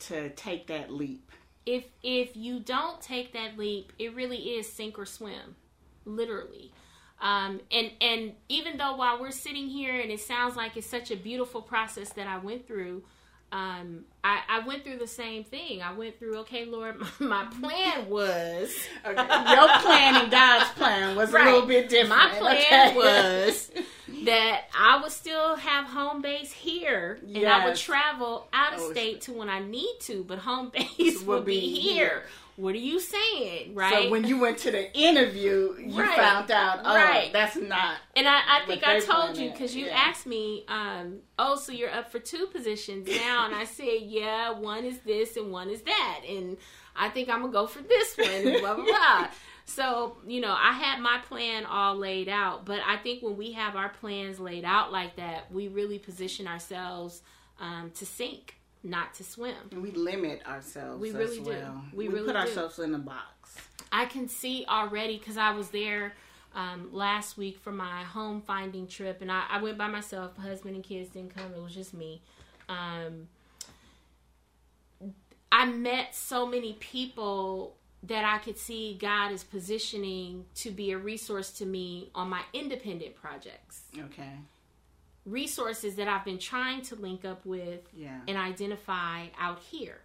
to 0.00 0.30
take 0.30 0.68
that 0.68 0.92
leap? 0.92 1.32
If 1.66 1.84
if 2.02 2.36
you 2.36 2.60
don't 2.60 3.00
take 3.00 3.32
that 3.32 3.58
leap, 3.58 3.92
it 3.98 4.14
really 4.14 4.38
is 4.38 4.72
sink 4.72 4.98
or 4.98 5.06
swim, 5.06 5.56
literally. 6.04 6.72
Um, 7.20 7.60
and 7.72 7.90
and 8.00 8.32
even 8.48 8.76
though 8.76 8.94
while 8.94 9.20
we're 9.20 9.32
sitting 9.32 9.68
here 9.68 9.98
and 9.98 10.10
it 10.10 10.20
sounds 10.20 10.56
like 10.56 10.76
it's 10.76 10.86
such 10.86 11.10
a 11.10 11.16
beautiful 11.16 11.60
process 11.60 12.10
that 12.10 12.28
I 12.28 12.38
went 12.38 12.66
through, 12.68 13.02
um, 13.50 14.04
I, 14.22 14.40
I 14.48 14.66
went 14.66 14.84
through 14.84 14.98
the 14.98 15.06
same 15.06 15.42
thing. 15.44 15.80
I 15.80 15.92
went 15.94 16.18
through, 16.18 16.38
okay, 16.40 16.66
Lord, 16.66 16.98
my, 16.98 17.08
my 17.18 17.44
plan 17.60 18.08
was 18.10 18.74
okay. 19.04 19.14
your 19.54 19.68
plan 19.80 20.16
and 20.22 20.30
god's 20.30 20.70
plan 20.72 21.16
was 21.16 21.30
a 21.30 21.38
little 21.38 21.66
bit 21.66 21.88
different 21.88 22.10
My 22.10 22.38
plan 22.38 22.88
okay? 22.90 22.96
was 22.96 23.70
that 24.24 24.64
I 24.76 25.00
would 25.02 25.12
still 25.12 25.56
have 25.56 25.86
home 25.86 26.20
base 26.22 26.52
here, 26.52 27.18
and 27.22 27.46
I 27.46 27.66
would 27.66 27.76
travel 27.76 28.48
out 28.52 28.74
of 28.74 28.80
Oh, 28.80 28.90
state 28.92 29.22
to 29.22 29.32
when 29.32 29.48
I 29.48 29.60
need 29.60 29.96
to, 30.00 30.24
but 30.24 30.38
home 30.38 30.70
base 30.74 31.22
Will 31.22 31.36
would 31.36 31.44
be, 31.46 31.60
be 31.60 31.80
here. 31.80 31.94
here. 32.08 32.22
What 32.58 32.74
are 32.74 32.78
you 32.78 32.98
saying, 32.98 33.74
right? 33.76 33.92
so 34.06 34.10
when 34.10 34.24
you 34.26 34.38
went 34.38 34.58
to 34.58 34.72
the 34.72 34.92
interview 34.98 35.76
you 35.78 36.00
Right. 36.00 36.16
found 36.16 36.50
out 36.50 36.80
oh 36.84 36.92
Right. 36.94 37.32
that's 37.32 37.54
not 37.54 37.98
and 38.16 38.26
I, 38.26 38.40
I 38.56 38.66
think 38.66 38.82
I 38.86 38.98
told 38.98 39.36
you 39.38 39.50
because 39.50 39.76
you 39.76 39.86
yeah. 39.86 39.96
asked 40.08 40.26
me, 40.26 40.64
um, 40.68 41.20
oh, 41.38 41.54
so 41.54 41.70
you're 41.70 41.92
up 41.92 42.10
for 42.10 42.18
two 42.18 42.46
positions 42.48 43.06
now, 43.06 43.46
and 43.46 43.54
I 43.54 43.64
said, 43.78 44.00
yeah, 44.02 44.50
one 44.50 44.84
is 44.84 44.98
this 44.98 45.36
and 45.36 45.52
one 45.52 45.70
is 45.70 45.82
that, 45.82 46.20
and 46.28 46.56
I 46.96 47.08
think 47.10 47.28
I'm 47.28 47.42
gonna 47.42 47.52
go 47.52 47.68
for 47.68 47.80
this 47.80 48.16
one, 48.18 48.60
blah 48.60 48.74
blah 48.74 48.84
blah. 48.84 49.28
So 49.64 50.16
you 50.26 50.40
know, 50.40 50.56
I 50.58 50.72
had 50.72 50.98
my 50.98 51.18
plan 51.28 51.66
all 51.66 51.94
laid 51.94 52.28
out, 52.28 52.64
but 52.64 52.80
I 52.86 52.96
think 52.96 53.22
when 53.22 53.36
we 53.36 53.52
have 53.52 53.76
our 53.76 53.90
plans 53.90 54.40
laid 54.40 54.64
out 54.64 54.90
like 54.90 55.16
that, 55.16 55.52
we 55.52 55.68
really 55.68 55.98
position 55.98 56.48
ourselves 56.48 57.20
um, 57.60 57.90
to 57.96 58.06
sink, 58.06 58.57
not 58.82 59.14
to 59.14 59.24
swim. 59.24 59.54
And 59.72 59.82
we 59.82 59.90
limit 59.90 60.46
ourselves. 60.46 61.00
We 61.00 61.10
really 61.10 61.38
do. 61.40 61.44
well. 61.44 61.84
We 61.92 62.08
We, 62.08 62.14
really 62.14 62.26
put 62.26 62.32
do. 62.34 62.38
ourselves 62.38 62.78
in 62.78 62.94
a 62.94 62.98
box. 62.98 63.56
I 63.90 64.04
can 64.06 64.28
see 64.28 64.64
already 64.68 65.18
because 65.18 65.36
I 65.36 65.52
was 65.52 65.70
there 65.70 66.14
um, 66.54 66.88
last 66.92 67.36
week 67.36 67.58
for 67.58 67.72
my 67.72 68.02
home 68.04 68.42
finding 68.42 68.86
trip, 68.86 69.20
and 69.22 69.30
I, 69.30 69.44
I 69.50 69.62
went 69.62 69.78
by 69.78 69.88
myself. 69.88 70.36
Husband 70.36 70.74
and 70.74 70.84
kids 70.84 71.10
didn't 71.10 71.34
come; 71.34 71.52
it 71.54 71.62
was 71.62 71.74
just 71.74 71.94
me. 71.94 72.22
Um, 72.68 73.28
I 75.50 75.66
met 75.66 76.14
so 76.14 76.46
many 76.46 76.74
people 76.74 77.76
that 78.02 78.24
I 78.24 78.38
could 78.38 78.58
see 78.58 78.96
God 79.00 79.32
is 79.32 79.42
positioning 79.42 80.44
to 80.56 80.70
be 80.70 80.92
a 80.92 80.98
resource 80.98 81.50
to 81.52 81.66
me 81.66 82.10
on 82.14 82.28
my 82.28 82.42
independent 82.52 83.16
projects. 83.16 83.82
Okay. 83.98 84.38
Resources 85.28 85.96
that 85.96 86.08
I've 86.08 86.24
been 86.24 86.38
trying 86.38 86.82
to 86.82 86.94
link 86.96 87.24
up 87.24 87.44
with 87.44 87.80
Yeah. 87.94 88.20
and 88.26 88.36
identify 88.36 89.26
out 89.38 89.58
here. 89.60 90.00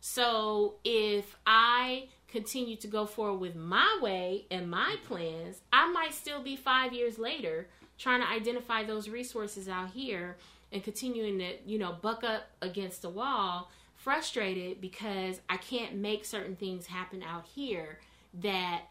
So 0.00 0.76
if 0.84 1.36
I 1.46 2.08
continue 2.28 2.76
to 2.76 2.86
go 2.86 3.06
forward 3.06 3.38
with 3.40 3.56
my 3.56 3.98
way 4.00 4.46
and 4.50 4.70
my 4.70 4.96
plans, 5.06 5.60
I 5.72 5.90
might 5.90 6.14
still 6.14 6.42
be 6.42 6.56
five 6.56 6.92
years 6.92 7.18
later 7.18 7.68
trying 7.98 8.20
to 8.20 8.28
identify 8.28 8.82
those 8.84 9.08
resources 9.08 9.68
out 9.68 9.90
here 9.90 10.36
and 10.72 10.82
continuing 10.82 11.38
to, 11.38 11.56
you 11.66 11.78
know, 11.78 11.92
buck 12.00 12.22
up 12.24 12.44
against 12.62 13.02
the 13.02 13.10
wall, 13.10 13.70
frustrated 13.94 14.80
because 14.80 15.40
I 15.50 15.56
can't 15.58 15.96
make 15.96 16.24
certain 16.24 16.56
things 16.56 16.86
happen 16.86 17.22
out 17.22 17.44
here 17.54 17.98
that 18.42 18.82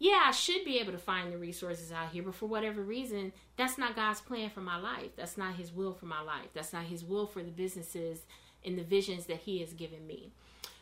yeah, 0.00 0.22
I 0.24 0.30
should 0.30 0.64
be 0.64 0.78
able 0.78 0.92
to 0.92 0.98
find 0.98 1.30
the 1.30 1.36
resources 1.36 1.92
out 1.92 2.08
here, 2.08 2.22
but 2.22 2.34
for 2.34 2.46
whatever 2.46 2.82
reason, 2.82 3.32
that's 3.56 3.76
not 3.76 3.94
God's 3.94 4.22
plan 4.22 4.48
for 4.48 4.62
my 4.62 4.78
life. 4.78 5.10
That's 5.14 5.36
not 5.36 5.56
His 5.56 5.72
will 5.72 5.92
for 5.92 6.06
my 6.06 6.22
life. 6.22 6.48
That's 6.54 6.72
not 6.72 6.84
His 6.84 7.04
will 7.04 7.26
for 7.26 7.42
the 7.42 7.50
businesses 7.50 8.20
and 8.64 8.78
the 8.78 8.82
visions 8.82 9.26
that 9.26 9.36
He 9.36 9.60
has 9.60 9.74
given 9.74 10.06
me. 10.06 10.32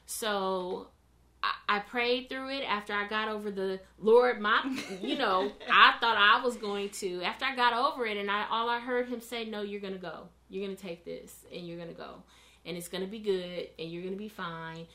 So 0.07 0.87
I, 1.43 1.51
I 1.69 1.79
prayed 1.81 2.29
through 2.29 2.51
it 2.51 2.63
after 2.63 2.93
I 2.93 3.09
got 3.09 3.27
over 3.27 3.51
the 3.51 3.81
Lord, 3.99 4.41
my, 4.41 4.63
you 5.03 5.19
know, 5.19 5.51
I 5.73 5.95
thought 6.01 6.17
I 6.17 6.41
was 6.45 6.57
going 6.57 6.91
to. 6.91 7.21
After 7.23 7.45
I 7.45 7.57
got 7.57 7.73
over 7.73 8.07
it, 8.07 8.17
and 8.17 8.31
I 8.31 8.47
all 8.49 8.69
I 8.69 8.79
heard 8.79 9.09
Him 9.09 9.21
say, 9.21 9.45
"No, 9.45 9.63
you're 9.63 9.81
gonna 9.81 9.99
go. 9.99 10.29
You're 10.49 10.65
gonna 10.65 10.77
take 10.77 11.05
this, 11.05 11.45
and 11.53 11.67
you're 11.67 11.79
gonna 11.79 11.93
go, 11.93 12.23
and 12.65 12.77
it's 12.77 12.89
gonna 12.89 13.09
be 13.09 13.19
good, 13.19 13.69
and 13.81 13.91
you're 13.91 14.05
gonna 14.05 14.15
be 14.15 14.29
fine." 14.29 14.87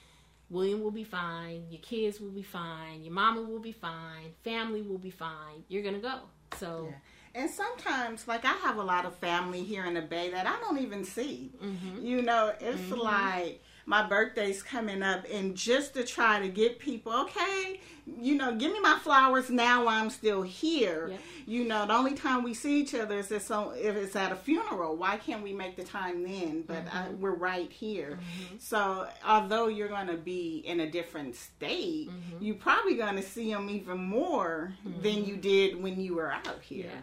William 0.50 0.82
will 0.84 0.92
be 0.92 1.04
fine. 1.04 1.66
Your 1.70 1.82
kids 1.82 2.20
will 2.20 2.30
be 2.30 2.44
fine. 2.44 3.04
Your 3.04 3.14
mama 3.14 3.42
will 3.42 3.60
be 3.60 3.72
fine. 3.72 4.34
Family 4.44 4.82
will 4.82 4.98
be 4.98 5.10
fine. 5.10 5.64
You're 5.68 5.84
gonna 5.84 6.00
go. 6.00 6.20
So 6.58 6.88
Yeah. 6.90 6.98
And 7.36 7.50
sometimes, 7.50 8.28
like, 8.28 8.46
I 8.46 8.54
have 8.58 8.78
a 8.78 8.84
lot 8.84 9.06
of 9.06 9.16
family 9.16 9.64
here 9.64 9.86
in 9.86 9.96
the 9.96 10.04
Bay 10.04 10.30
that 10.30 10.46
I 10.46 10.60
don't 10.60 10.78
even 10.78 11.04
see. 11.04 11.52
Mhm. 11.60 12.04
You 12.04 12.22
know, 12.22 12.54
it's 12.60 12.92
like 12.92 13.64
my 13.86 14.08
birthday's 14.08 14.64
coming 14.64 15.04
up, 15.04 15.26
and 15.32 15.56
just 15.56 15.94
to 15.96 16.04
try 16.04 16.40
to 16.40 16.48
get 16.48 16.80
people, 16.80 17.12
okay, 17.22 17.80
you 18.20 18.36
know, 18.36 18.54
give 18.56 18.72
me 18.72 18.80
my 18.82 18.98
flowers 19.02 19.50
now 19.50 19.86
while 19.86 20.02
I'm 20.02 20.10
still 20.10 20.42
here. 20.42 21.08
Yep. 21.10 21.20
You 21.46 21.66
know, 21.66 21.86
the 21.86 21.94
only 21.94 22.14
time 22.14 22.44
we 22.44 22.54
see 22.54 22.80
each 22.82 22.94
other 22.96 23.18
is 23.20 23.32
if, 23.32 23.42
so, 23.44 23.72
if 23.72 23.96
it's 23.96 24.16
at 24.16 24.32
a 24.32 24.36
funeral. 24.36 24.96
Why 24.96 25.18
can't 25.18 25.42
we 25.44 25.54
make 25.54 25.76
the 25.76 25.84
time 25.84 26.24
then? 26.24 26.64
But 26.68 26.86
Mm-hmm. 26.86 27.22
we're 27.22 27.36
right 27.36 27.72
here. 27.72 28.20
So, 28.60 29.08
although 29.26 29.68
you're 29.68 29.88
going 29.90 30.08
to 30.08 30.18
be 30.18 30.64
in 30.66 30.80
a 30.82 30.90
different 30.90 31.36
state, 31.36 32.10
Mm-hmm. 32.10 32.44
you're 32.44 32.56
probably 32.56 32.96
going 32.96 33.16
to 33.16 33.22
see 33.24 33.52
them 33.54 33.70
even 33.70 33.98
more 34.04 34.74
than 35.02 35.26
you 35.26 35.36
did 35.38 35.82
when 35.82 36.00
you 36.00 36.16
were 36.16 36.32
out 36.32 36.62
here. 36.62 36.86
Yeah. 36.94 37.02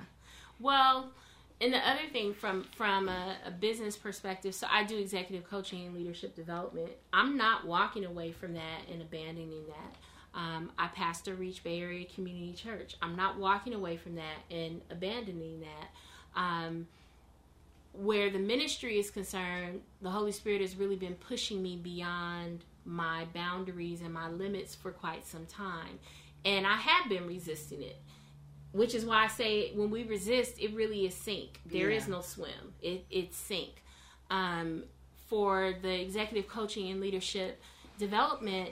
Well, 0.58 1.10
and 1.60 1.72
the 1.72 1.78
other 1.78 2.08
thing 2.10 2.32
from 2.32 2.64
from 2.76 3.08
a, 3.08 3.36
a 3.46 3.50
business 3.50 3.96
perspective, 3.96 4.54
so 4.54 4.66
I 4.70 4.84
do 4.84 4.96
executive 4.96 5.48
coaching 5.48 5.86
and 5.86 5.94
leadership 5.94 6.34
development. 6.34 6.90
I'm 7.12 7.36
not 7.36 7.66
walking 7.66 8.04
away 8.04 8.32
from 8.32 8.54
that 8.54 8.80
and 8.90 9.02
abandoning 9.02 9.64
that. 9.68 10.38
Um, 10.38 10.70
I 10.78 10.86
pastor 10.88 11.34
Reach 11.34 11.62
Bay 11.62 11.80
Area 11.80 12.06
Community 12.06 12.52
Church. 12.52 12.96
I'm 13.02 13.16
not 13.16 13.38
walking 13.38 13.74
away 13.74 13.96
from 13.96 14.14
that 14.14 14.38
and 14.50 14.80
abandoning 14.90 15.60
that. 15.60 16.40
Um, 16.40 16.86
where 17.92 18.30
the 18.30 18.38
ministry 18.38 18.98
is 18.98 19.10
concerned, 19.10 19.80
the 20.00 20.10
Holy 20.10 20.30
Spirit 20.30 20.60
has 20.60 20.76
really 20.76 20.94
been 20.94 21.16
pushing 21.16 21.60
me 21.60 21.76
beyond 21.76 22.64
my 22.84 23.26
boundaries 23.34 24.00
and 24.00 24.14
my 24.14 24.28
limits 24.28 24.76
for 24.76 24.92
quite 24.92 25.26
some 25.26 25.44
time. 25.46 25.98
And 26.44 26.66
I 26.66 26.76
have 26.76 27.10
been 27.10 27.26
resisting 27.26 27.82
it 27.82 27.96
which 28.72 28.94
is 28.94 29.04
why 29.04 29.24
I 29.24 29.28
say 29.28 29.72
when 29.74 29.90
we 29.90 30.04
resist, 30.04 30.60
it 30.60 30.74
really 30.74 31.06
is 31.06 31.14
sink. 31.14 31.60
There 31.66 31.90
is 31.90 32.06
Yeah. 32.06 32.14
no 32.16 32.20
swim. 32.22 32.74
It 32.82 33.04
it's 33.10 33.36
sink. 33.36 33.82
Um, 34.30 34.84
for 35.28 35.74
the 35.82 36.00
executive 36.00 36.48
coaching 36.48 36.90
and 36.90 37.00
leadership 37.00 37.60
development, 37.98 38.70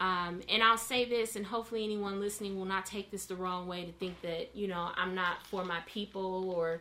um, 0.00 0.42
and 0.48 0.62
I'll 0.62 0.76
say 0.76 1.04
this, 1.04 1.36
and 1.36 1.46
hopefully 1.46 1.84
anyone 1.84 2.20
listening 2.20 2.58
will 2.58 2.64
not 2.66 2.84
take 2.84 3.10
this 3.10 3.26
the 3.26 3.36
wrong 3.36 3.66
way 3.68 3.84
to 3.84 3.92
think 3.92 4.20
that 4.22 4.54
you 4.54 4.66
know 4.68 4.90
I'm 4.96 5.14
not 5.14 5.46
for 5.46 5.64
my 5.64 5.80
people 5.86 6.50
or 6.50 6.80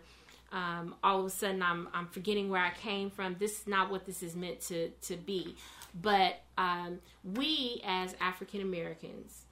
um, 0.52 0.96
all 1.04 1.20
of 1.20 1.26
a 1.26 1.30
sudden 1.30 1.62
I'm 1.62 1.88
I'm 1.94 2.08
forgetting 2.08 2.50
where 2.50 2.62
I 2.62 2.72
came 2.72 3.10
from. 3.10 3.36
This 3.40 3.62
is 3.62 3.68
not 3.68 3.90
what 3.92 4.06
this 4.06 4.24
is 4.24 4.36
meant 4.36 4.62
to 4.62 4.90
to 4.90 5.16
be. 5.18 5.56
But 6.02 6.42
um, 6.58 7.00
we 7.24 7.82
as 7.86 8.16
African 8.20 8.62
Americans 8.62 9.46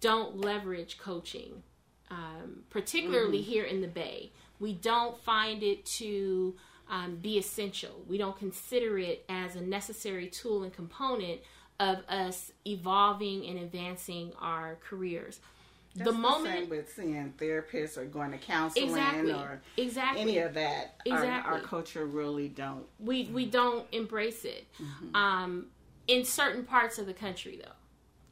don't 0.00 0.36
leverage 0.36 0.98
coaching, 0.98 1.62
um, 2.10 2.64
particularly 2.70 3.38
mm-hmm. 3.38 3.50
here 3.50 3.64
in 3.64 3.80
the 3.80 3.88
Bay. 3.88 4.30
We 4.58 4.72
don't 4.74 5.18
find 5.18 5.62
it 5.62 5.86
to 5.86 6.54
um, 6.90 7.16
be 7.16 7.38
essential. 7.38 8.02
We 8.08 8.18
don't 8.18 8.36
consider 8.38 8.98
it 8.98 9.24
as 9.28 9.56
a 9.56 9.60
necessary 9.60 10.26
tool 10.26 10.64
and 10.64 10.72
component 10.72 11.40
of 11.78 11.98
us 12.08 12.52
evolving 12.66 13.46
and 13.46 13.58
advancing 13.58 14.32
our 14.40 14.76
careers. 14.82 15.40
That's 15.94 16.10
the 16.10 16.16
moment 16.16 16.60
same 16.60 16.68
with 16.68 16.92
seeing 16.92 17.34
therapists 17.36 17.96
or 17.96 18.04
going 18.04 18.30
to 18.30 18.38
counseling 18.38 18.90
exactly, 18.90 19.32
or 19.32 19.60
exactly 19.76 20.20
any 20.20 20.38
of 20.38 20.54
that. 20.54 21.00
Exactly. 21.04 21.28
Our, 21.28 21.58
our, 21.58 21.60
culture 21.60 22.06
really 22.06 22.48
don't. 22.48 22.84
We 23.00 23.24
we 23.32 23.46
don't 23.46 23.86
embrace 23.90 24.44
it. 24.44 24.68
Mm-hmm. 24.80 25.16
Um, 25.16 25.66
in 26.06 26.24
certain 26.24 26.64
parts 26.64 26.98
of 26.98 27.06
the 27.06 27.14
country, 27.14 27.60
though, 27.60 27.72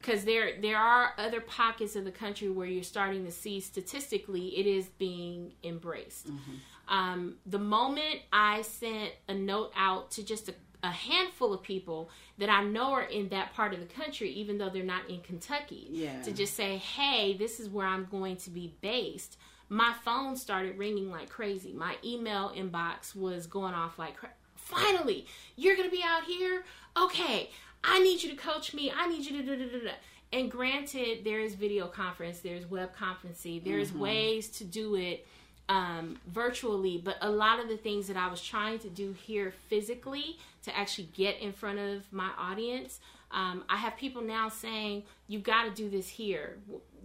because 0.09 0.25
there 0.25 0.53
there 0.61 0.79
are 0.79 1.13
other 1.19 1.41
pockets 1.41 1.95
of 1.97 2.05
the 2.05 2.11
country 2.11 2.49
where 2.49 2.67
you're 2.67 2.83
starting 2.83 3.25
to 3.27 3.31
see 3.31 3.61
statistically 3.61 4.59
it 4.59 4.67
is 4.67 4.89
being 4.99 5.53
embraced. 5.63 6.29
Mm-hmm. 6.29 6.95
Um, 6.95 7.35
the 7.45 7.59
moment 7.59 8.21
I 8.33 8.63
sent 8.63 9.13
a 9.29 9.35
note 9.35 9.73
out 9.77 10.11
to 10.13 10.25
just 10.25 10.49
a 10.49 10.55
a 10.85 10.91
handful 10.91 11.53
of 11.53 11.63
people 11.63 12.09
that 12.39 12.49
I 12.49 12.63
know 12.63 12.93
are 12.93 13.03
in 13.03 13.31
that 13.31 13.53
part 13.53 13.75
of 13.75 13.81
the 13.81 13.87
country, 13.87 14.31
even 14.31 14.59
though 14.59 14.69
they're 14.69 14.85
not 14.85 15.11
in 15.11 15.21
Kentucky, 15.21 15.89
yeah. 15.91 16.23
to 16.23 16.31
just 16.31 16.55
say, 16.55 16.77
hey, 16.77 17.37
this 17.37 17.59
is 17.59 17.69
where 17.69 17.87
I'm 17.87 18.07
going 18.11 18.37
to 18.37 18.51
be 18.51 18.75
based. 18.81 19.39
My 19.69 19.93
phone 20.05 20.37
started 20.37 20.79
ringing 20.79 21.11
like 21.11 21.29
crazy. 21.29 21.73
My 21.73 21.97
email 22.05 22.53
inbox 22.57 23.15
was 23.15 23.49
going 23.49 23.75
off 23.75 23.99
like, 23.99 24.15
finally, 24.55 25.27
you're 25.57 25.75
going 25.75 25.91
to 25.91 25.95
be 25.95 26.03
out 26.05 26.25
here? 26.25 26.63
Okay, 26.97 27.51
I 27.85 28.01
need 28.01 28.23
you 28.23 28.31
to 28.31 28.37
coach 28.37 28.75
me. 28.75 28.93
I 28.95 29.09
need 29.09 29.25
you 29.25 29.41
to 29.41 29.43
do, 29.43 29.57
do, 29.57 29.81
do, 29.81 29.89
And 30.33 30.51
granted, 30.51 31.25
there 31.25 31.41
is 31.41 31.55
video 31.55 31.87
conference, 31.87 32.41
there's 32.41 32.67
web 32.67 32.91
conferencing, 32.97 33.65
there's 33.65 33.91
mm-hmm. 33.91 34.01
ways 34.01 34.49
to 34.51 34.65
do 34.65 34.97
it 34.97 35.27
um, 35.69 36.19
virtually, 36.27 36.99
but 36.99 37.17
a 37.21 37.31
lot 37.31 37.61
of 37.61 37.69
the 37.69 37.77
things 37.77 38.09
that 38.09 38.17
I 38.17 38.29
was 38.29 38.43
trying 38.43 38.79
to 38.81 38.89
do 38.89 39.13
here 39.13 39.53
physically 39.69 40.39
to 40.65 40.77
actually 40.77 41.09
get 41.15 41.39
in 41.41 41.53
front 41.53 41.79
of 41.79 42.11
my 42.11 42.31
audience, 42.39 43.01
um, 43.31 43.65
I 43.69 43.77
have 43.77 43.97
people 43.97 44.23
now 44.23 44.49
saying, 44.49 45.03
You 45.27 45.39
got 45.39 45.65
to 45.65 45.71
do 45.71 45.91
this 45.91 46.09
here. 46.09 46.57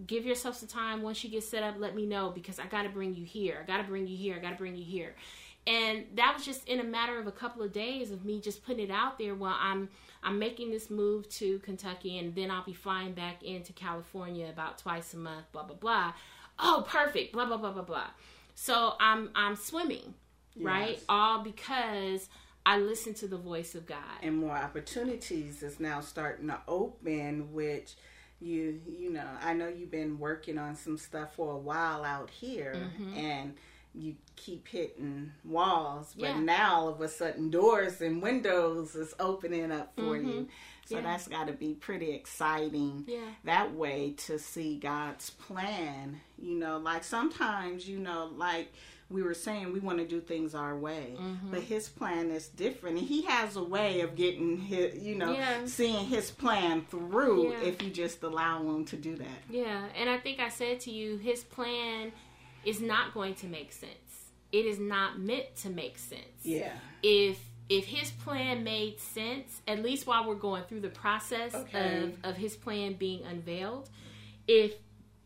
Give 0.07 0.25
yourself 0.25 0.55
some 0.55 0.69
time. 0.69 1.01
Once 1.01 1.23
you 1.23 1.29
get 1.29 1.43
set 1.43 1.63
up, 1.63 1.75
let 1.77 1.95
me 1.95 2.05
know 2.05 2.29
because 2.29 2.59
I 2.59 2.65
got 2.67 2.83
to 2.83 2.89
bring 2.89 3.13
you 3.13 3.25
here. 3.25 3.59
I 3.61 3.65
got 3.65 3.77
to 3.77 3.83
bring 3.83 4.07
you 4.07 4.15
here. 4.15 4.35
I 4.35 4.39
got 4.39 4.51
to 4.51 4.55
bring 4.55 4.75
you 4.77 4.85
here. 4.85 5.15
And 5.65 6.05
that 6.15 6.33
was 6.35 6.45
just 6.45 6.67
in 6.67 6.79
a 6.79 6.83
matter 6.83 7.19
of 7.19 7.27
a 7.27 7.31
couple 7.31 7.61
of 7.63 7.71
days 7.71 8.11
of 8.11 8.25
me 8.25 8.41
just 8.41 8.65
putting 8.65 8.83
it 8.83 8.91
out 8.91 9.17
there. 9.17 9.33
Well, 9.33 9.55
I'm 9.57 9.89
I'm 10.21 10.39
making 10.39 10.71
this 10.71 10.89
move 10.89 11.29
to 11.31 11.59
Kentucky, 11.59 12.17
and 12.17 12.35
then 12.35 12.51
I'll 12.51 12.65
be 12.65 12.73
flying 12.73 13.13
back 13.13 13.43
into 13.43 13.71
California 13.73 14.49
about 14.49 14.77
twice 14.77 15.13
a 15.13 15.17
month. 15.17 15.51
Blah 15.51 15.63
blah 15.63 15.75
blah. 15.75 16.13
Oh, 16.59 16.85
perfect. 16.87 17.33
Blah 17.33 17.45
blah 17.45 17.57
blah 17.57 17.71
blah 17.71 17.83
blah. 17.83 18.07
So 18.55 18.95
I'm 18.99 19.29
I'm 19.35 19.55
swimming, 19.55 20.13
yes. 20.55 20.65
right? 20.65 20.99
All 21.07 21.43
because 21.43 22.27
I 22.65 22.77
listen 22.79 23.13
to 23.15 23.27
the 23.27 23.37
voice 23.37 23.75
of 23.75 23.85
God. 23.85 23.97
And 24.21 24.37
more 24.37 24.55
opportunities 24.55 25.63
is 25.63 25.79
now 25.79 26.01
starting 26.01 26.47
to 26.47 26.59
open, 26.67 27.53
which 27.53 27.93
you 28.41 28.81
you 28.85 29.11
know, 29.11 29.27
I 29.41 29.53
know 29.53 29.67
you've 29.67 29.91
been 29.91 30.19
working 30.19 30.57
on 30.57 30.75
some 30.75 30.97
stuff 30.97 31.35
for 31.35 31.53
a 31.53 31.57
while 31.57 32.03
out 32.03 32.29
here 32.29 32.75
mm-hmm. 32.75 33.17
and 33.17 33.55
you 33.95 34.15
keep 34.35 34.67
hitting 34.67 35.31
walls, 35.45 36.15
but 36.17 36.29
yeah. 36.29 36.39
now 36.39 36.75
all 36.75 36.89
of 36.89 37.01
a 37.01 37.07
sudden 37.07 37.49
doors 37.49 38.01
and 38.01 38.21
windows 38.21 38.95
is 38.95 39.13
opening 39.19 39.71
up 39.71 39.93
for 39.95 40.17
mm-hmm. 40.17 40.27
you. 40.27 40.47
So 40.85 40.95
yeah. 40.95 41.01
that's 41.03 41.27
got 41.27 41.47
to 41.47 41.53
be 41.53 41.75
pretty 41.75 42.11
exciting 42.11 43.05
yeah. 43.07 43.19
that 43.45 43.73
way 43.73 44.15
to 44.25 44.37
see 44.37 44.77
God's 44.77 45.29
plan. 45.29 46.19
You 46.37 46.55
know, 46.55 46.77
like 46.77 47.03
sometimes, 47.03 47.87
you 47.87 47.99
know, 47.99 48.31
like 48.35 48.73
we 49.09 49.21
were 49.21 49.33
saying, 49.33 49.71
we 49.71 49.79
want 49.79 49.99
to 49.99 50.07
do 50.07 50.19
things 50.19 50.55
our 50.55 50.75
way, 50.75 51.15
mm-hmm. 51.15 51.51
but 51.51 51.61
His 51.61 51.87
plan 51.87 52.31
is 52.31 52.47
different. 52.47 52.97
And 52.97 53.07
He 53.07 53.21
has 53.23 53.55
a 53.55 53.63
way 53.63 54.01
of 54.01 54.15
getting 54.15 54.57
His, 54.57 55.01
you 55.01 55.15
know, 55.15 55.31
yeah. 55.33 55.65
seeing 55.65 56.05
His 56.05 56.31
plan 56.31 56.85
through 56.89 57.53
if 57.61 57.81
you 57.81 57.89
just 57.89 58.23
allow 58.23 58.63
Him 58.63 58.83
to 58.85 58.97
do 58.97 59.15
that. 59.15 59.27
Yeah. 59.49 59.85
And 59.95 60.09
I 60.09 60.17
think 60.17 60.39
I 60.39 60.49
said 60.49 60.81
to 60.81 60.91
you, 60.91 61.17
His 61.17 61.43
plan 61.43 62.11
is 62.65 62.81
not 62.81 63.13
going 63.13 63.35
to 63.35 63.47
make 63.47 63.71
sense. 63.71 63.91
It 64.51 64.65
is 64.65 64.79
not 64.79 65.19
meant 65.19 65.55
to 65.57 65.69
make 65.69 65.97
sense. 65.97 66.21
Yeah. 66.43 66.73
If 67.01 67.39
if 67.69 67.85
his 67.85 68.11
plan 68.11 68.63
made 68.63 68.99
sense, 68.99 69.61
at 69.67 69.81
least 69.81 70.05
while 70.05 70.27
we're 70.27 70.35
going 70.35 70.63
through 70.65 70.81
the 70.81 70.89
process 70.89 71.55
okay. 71.55 72.03
of, 72.03 72.13
of 72.23 72.35
his 72.35 72.55
plan 72.55 72.93
being 72.93 73.23
unveiled, 73.23 73.89
if 74.47 74.73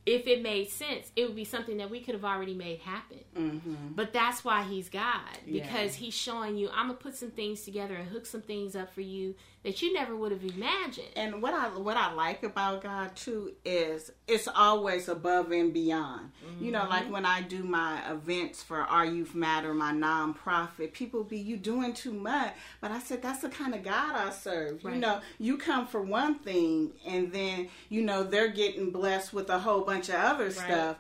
if 0.06 0.26
it 0.26 0.41
made 0.41 0.69
sense, 0.69 1.12
it 1.17 1.26
would 1.26 1.36
be 1.36 1.43
something 1.43 1.78
that 1.78 1.89
we 1.89 2.00
could 2.00 2.15
have 2.15 2.23
already 2.23 2.54
made 2.54 2.80
happen. 2.80 3.19
Mm-hmm. 3.36 3.76
But 3.93 4.13
that's 4.13 4.45
why 4.45 4.63
he's 4.63 4.88
God 4.88 5.19
because 5.45 6.00
yeah. 6.00 6.06
he's 6.06 6.13
showing 6.13 6.56
you, 6.56 6.69
I'm 6.73 6.88
gonna 6.88 6.93
put 6.93 7.15
some 7.15 7.32
things 7.32 7.63
together 7.63 7.95
and 7.95 8.08
hook 8.08 8.26
some 8.26 8.41
things 8.41 8.76
up 8.76 8.93
for 8.93 9.02
you 9.02 9.36
that 9.63 9.82
you 9.82 9.91
never 9.93 10.15
would 10.15 10.32
have 10.32 10.43
imagined. 10.43 11.10
And 11.15 11.41
what 11.41 11.54
I 11.54 11.67
what 11.70 11.98
I 11.98 12.13
like 12.13 12.43
about 12.43 12.84
God 12.84 13.15
too 13.15 13.54
is 13.65 14.12
it's 14.28 14.48
always 14.48 15.10
above 15.10 15.52
and 15.52 15.74
beyond. 15.74 16.32
Mm-hmm. 16.46 16.65
You 16.65 16.72
know, 16.72 16.88
like 16.89 17.04
mm-hmm. 17.04 17.13
when 17.13 17.26
I 17.26 17.41
do 17.41 17.63
my 17.63 18.10
events 18.12 18.63
for 18.63 18.82
Our 18.82 19.06
Youth 19.06 19.36
Matter, 19.36 19.74
my 19.74 19.91
nonprofit, 19.91 20.93
people 20.93 21.24
be 21.24 21.38
you 21.38 21.58
doing 21.58 21.93
too 21.93 22.13
much. 22.13 22.54
But 22.82 22.91
I 22.91 23.00
said 23.00 23.22
that's 23.22 23.41
the 23.41 23.50
kind 23.50 23.74
of 23.74 23.84
God 23.84 24.15
I 24.15 24.30
serve. 24.30 24.86
Right. 24.86 24.96
You 24.96 25.02
know, 25.02 25.22
you 25.39 25.58
come 25.58 25.88
for 25.88 26.02
one 26.02 26.36
thing 26.36 26.91
and 27.06 27.32
then 27.32 27.70
you 27.89 28.02
know 28.02 28.24
they're 28.24 28.48
getting 28.48 28.91
blessed 28.91 29.34
with 29.34 29.50
a 29.50 29.60
whole 29.60 29.82
bunch 29.82 30.10
of 30.10 30.15
other 30.15 30.46
right. 30.46 30.54
stuff 30.54 30.98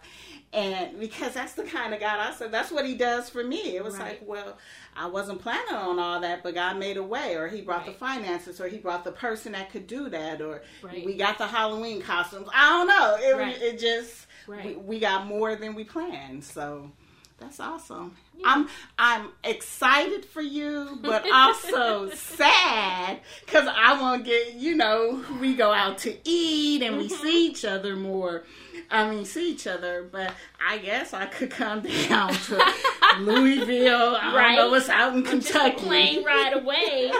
and 0.53 0.97
because 0.99 1.33
that's 1.33 1.53
the 1.53 1.63
kind 1.63 1.93
of 1.93 1.99
God 1.99 2.19
I 2.19 2.33
said, 2.33 2.51
that's 2.51 2.71
what 2.71 2.85
He 2.85 2.95
does 2.95 3.29
for 3.29 3.43
me. 3.43 3.75
It 3.75 3.83
was 3.83 3.97
right. 3.97 4.19
like, 4.19 4.23
well, 4.25 4.57
I 4.95 5.07
wasn't 5.07 5.41
planning 5.41 5.75
on 5.75 5.99
all 5.99 6.21
that, 6.21 6.41
but 6.41 6.55
God 6.55 6.77
made 6.77 6.95
a 6.97 7.03
way, 7.03 7.35
or 7.35 7.47
He 7.47 7.61
brought 7.61 7.85
right. 7.85 7.87
the 7.87 7.93
finances, 7.93 8.46
or 8.59 8.67
He 8.67 8.77
brought 8.77 9.03
the 9.03 9.11
person 9.11 9.51
that 9.53 9.71
could 9.71 9.87
do 9.87 10.09
that, 10.09 10.41
or 10.41 10.61
right. 10.81 11.05
we 11.05 11.15
got 11.15 11.37
the 11.37 11.47
Halloween 11.47 12.01
costumes. 12.01 12.47
I 12.53 12.69
don't 12.69 12.87
know. 12.87 13.17
It, 13.19 13.61
it 13.61 13.79
just 13.79 14.27
we, 14.47 14.75
we 14.75 14.99
got 14.99 15.27
more 15.27 15.55
than 15.55 15.75
we 15.75 15.83
planned. 15.83 16.43
So 16.43 16.91
that's 17.37 17.59
awesome. 17.59 18.15
I'm 18.45 18.67
I'm 18.97 19.29
excited 19.43 20.25
for 20.25 20.41
you, 20.41 20.99
but 21.01 21.25
also 21.33 22.09
sad 22.11 23.19
because 23.45 23.67
I 23.67 23.99
want 24.01 24.25
to 24.25 24.29
get 24.29 24.53
you 24.55 24.75
know 24.75 25.23
we 25.39 25.55
go 25.55 25.71
out 25.71 25.99
to 25.99 26.15
eat 26.23 26.81
and 26.81 26.97
we 26.97 27.07
mm-hmm. 27.07 27.21
see 27.21 27.47
each 27.47 27.65
other 27.65 27.95
more. 27.95 28.43
I 28.89 29.09
mean, 29.09 29.25
see 29.25 29.51
each 29.51 29.67
other, 29.67 30.07
but 30.09 30.33
I 30.65 30.77
guess 30.77 31.13
I 31.13 31.25
could 31.25 31.49
come 31.49 31.81
down 32.09 32.33
to 32.33 32.73
Louisville. 33.19 34.15
I 34.15 34.35
right. 34.35 34.55
don't 34.55 34.67
know 34.67 34.71
what's 34.71 34.89
out 34.89 35.15
in 35.15 35.23
Kentucky. 35.23 35.75
Plane 35.75 36.23
ride 36.23 36.53
away. 36.53 37.11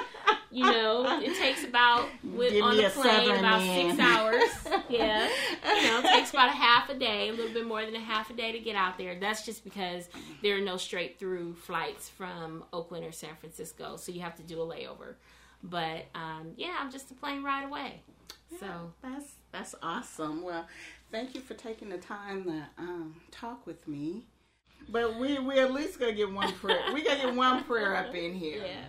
You 0.50 0.64
know, 0.64 1.20
it 1.22 1.36
takes 1.38 1.64
about 1.64 2.08
with, 2.24 2.62
on 2.62 2.78
the 2.78 2.90
plane 2.90 3.32
about 3.32 3.60
man. 3.62 3.90
six 3.90 4.00
hours. 4.00 4.84
yeah, 4.90 5.30
you 5.64 5.88
know, 5.88 6.00
it 6.00 6.06
takes 6.06 6.32
about 6.32 6.50
a 6.50 6.54
half 6.54 6.90
a 6.90 6.96
day, 6.96 7.30
a 7.30 7.32
little 7.32 7.54
bit 7.54 7.68
more 7.68 7.86
than 7.86 7.96
a 7.96 8.00
half 8.00 8.30
a 8.30 8.34
day 8.34 8.52
to 8.54 8.60
get 8.60 8.76
out 8.76 8.98
there. 8.98 9.20
That's 9.20 9.46
just 9.46 9.64
because 9.64 10.10
there 10.42 10.58
are 10.58 10.62
no 10.62 10.78
straight 10.78 11.07
through 11.08 11.56
flights 11.56 12.10
from 12.10 12.64
Oakland 12.74 13.06
or 13.06 13.12
San 13.12 13.36
Francisco, 13.40 13.96
so 13.98 14.12
you 14.12 14.22
have 14.22 14.36
to 14.36 14.44
do 14.44 14.62
a 14.62 14.66
layover. 14.66 15.16
But 15.64 16.06
um, 16.16 16.52
yeah, 16.56 16.76
I'm 16.80 16.92
just 16.92 17.12
a 17.12 17.14
plane 17.14 17.44
ride 17.44 17.66
away. 17.66 18.02
Yeah, 18.52 18.60
so 18.60 18.94
that's 19.02 19.34
that's 19.52 19.76
awesome. 19.82 20.44
Well, 20.44 20.68
thank 21.12 21.36
you 21.36 21.42
for 21.42 21.54
taking 21.54 21.90
the 21.90 21.98
time 21.98 22.44
to 22.46 22.64
um, 22.78 23.16
talk 23.32 23.66
with 23.66 23.88
me. 23.88 24.26
But 24.90 25.20
we 25.20 25.40
we 25.40 25.60
at 25.60 25.74
least 25.74 26.00
gonna 26.00 26.14
get 26.14 26.32
one 26.32 26.54
prayer. 26.54 26.80
we 26.94 27.04
gotta 27.04 27.22
get 27.22 27.36
one 27.36 27.64
prayer 27.64 27.96
up 27.96 28.14
in 28.16 28.34
here. 28.34 28.64
Yeah. 28.66 28.86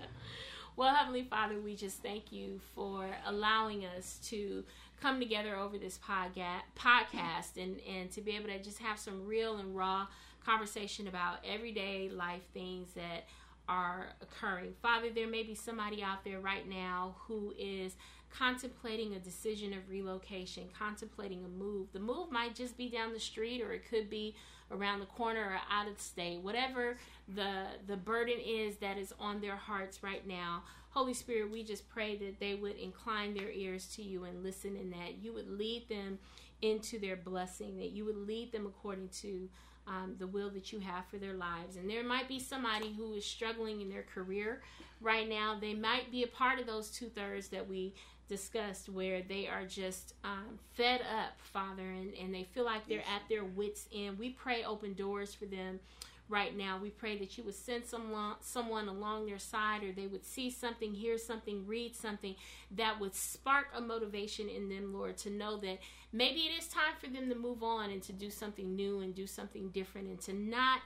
Well, 0.77 0.95
Heavenly 0.95 1.25
Father, 1.25 1.59
we 1.59 1.75
just 1.75 2.03
thank 2.05 2.31
you 2.31 2.61
for 2.75 3.09
allowing 3.27 3.85
us 3.85 4.21
to 4.29 4.63
come 5.01 5.19
together 5.19 5.57
over 5.57 5.79
this 5.79 5.99
podcast 5.99 6.61
podcast 6.77 7.61
and, 7.61 7.81
and 7.81 8.11
to 8.13 8.21
be 8.21 8.37
able 8.37 8.49
to 8.49 8.63
just 8.63 8.79
have 8.79 8.99
some 8.99 9.27
real 9.27 9.57
and 9.57 9.77
raw 9.77 10.07
conversation 10.49 11.09
about 11.09 11.45
everyday 11.47 12.09
life 12.09 12.41
things 12.55 12.89
that 12.95 13.27
are 13.69 14.07
occurring. 14.23 14.73
Father, 14.81 15.09
there 15.15 15.29
may 15.29 15.43
be 15.43 15.55
somebody 15.55 16.03
out 16.03 16.25
there 16.25 16.41
right 16.41 16.67
now 16.67 17.17
who 17.27 17.53
is 17.59 17.97
contemplating 18.31 19.15
a 19.15 19.19
decision 19.19 19.75
of 19.75 19.91
relocation, 19.91 20.65
contemplating 20.77 21.45
a 21.45 21.49
move. 21.49 21.89
The 21.93 22.01
move 22.01 22.33
might 22.33 22.55
just 22.55 22.79
be 22.79 22.89
down 22.89 23.13
the 23.13 23.21
street 23.21 23.61
or 23.61 23.73
it 23.73 23.89
could 23.91 24.09
be 24.09 24.35
around 24.71 25.01
the 25.01 25.07
corner 25.07 25.41
or 25.41 25.59
out 25.71 25.87
of 25.87 26.01
state. 26.01 26.41
Whatever 26.41 26.97
the 27.35 27.65
the 27.87 27.97
burden 27.97 28.39
is 28.43 28.77
that 28.77 28.97
is 28.97 29.13
on 29.21 29.43
their 29.43 29.57
hearts 29.57 30.03
right 30.03 30.27
now. 30.27 30.63
Holy 30.91 31.15
Spirit, 31.15 31.53
we 31.53 31.63
just 31.63 31.89
pray 31.91 32.17
that 32.17 32.41
they 32.41 32.55
would 32.55 32.77
incline 32.77 33.35
their 33.35 33.51
ears 33.51 33.87
to 33.97 34.03
you 34.03 34.25
and 34.25 34.43
listen 34.43 34.77
and 34.77 34.93
that 34.95 35.23
you 35.23 35.35
would 35.35 35.49
lead 35.49 35.89
them 35.91 36.19
into 36.63 36.99
their 36.99 37.17
blessing, 37.17 37.77
that 37.77 37.91
you 37.91 38.05
would 38.07 38.17
lead 38.17 38.51
them 38.51 38.67
according 38.67 39.09
to 39.09 39.49
um, 39.89 40.15
the 40.19 40.27
will 40.27 40.51
that 40.51 40.73
you 40.73 40.79
have 40.81 41.07
for 41.07 41.17
their 41.17 41.35
lives. 41.35 41.77
And 41.77 41.89
there 41.89 42.05
might 42.05 42.29
be 42.29 42.39
somebody 42.39 42.93
who 42.97 43.15
is 43.15 43.25
struggling 43.25 43.81
in 43.81 43.89
their 43.89 44.05
career 44.15 44.61
right 45.01 45.29
now. 45.29 45.57
They 45.61 45.75
might 45.75 46.11
be 46.13 46.23
a 46.23 46.29
part 46.29 46.61
of 46.61 46.67
those 46.67 46.91
two 46.91 47.07
thirds 47.07 47.49
that 47.49 47.69
we 47.69 47.95
discussed 48.29 48.91
where 48.91 49.23
they 49.23 49.49
are 49.49 49.65
just 49.65 50.15
um, 50.23 50.59
fed 50.75 51.01
up, 51.01 51.33
Father, 51.39 51.83
and, 51.83 52.13
and 52.15 52.35
they 52.35 52.45
feel 52.45 52.65
like 52.65 52.87
they're 52.87 52.99
yes. 52.99 53.09
at 53.09 53.29
their 53.29 53.45
wits' 53.45 53.87
end. 53.95 54.19
We 54.19 54.31
pray 54.31 54.65
open 54.65 54.93
doors 54.93 55.35
for 55.35 55.47
them 55.47 55.81
right 56.29 56.57
now. 56.57 56.79
We 56.81 56.91
pray 56.91 57.19
that 57.19 57.37
you 57.37 57.45
would 57.45 57.55
send 57.55 57.85
someone, 57.85 58.35
someone 58.41 58.89
along 58.89 59.27
their 59.27 59.39
side 59.39 59.83
or 59.83 59.93
they 59.93 60.07
would 60.07 60.25
see 60.25 60.51
something, 60.51 60.95
hear 60.95 61.19
something, 61.19 61.67
read 61.67 61.97
something 61.97 62.35
that 62.73 63.01
would 63.01 63.15
spark 63.15 63.67
a 63.75 63.81
motivation 63.81 64.49
in 64.49 64.69
them, 64.69 64.93
Lord, 64.93 65.17
to 65.19 65.31
know 65.31 65.57
that 65.59 65.79
maybe 66.13 66.41
it 66.41 66.59
is 66.59 66.69
time 66.69 66.95
for 67.01 67.09
them 67.09 67.29
to 67.29 67.35
move 67.35 67.63
on 67.63 67.91
and 67.91 68.03
to 68.05 68.13
do 68.13 68.31
something 68.31 68.77
new 68.77 69.01
and 69.01 69.15
do 69.15 69.27
something 69.27 69.69
different 69.71 70.09
and 70.09 70.21
to 70.23 70.33
not 70.33 70.81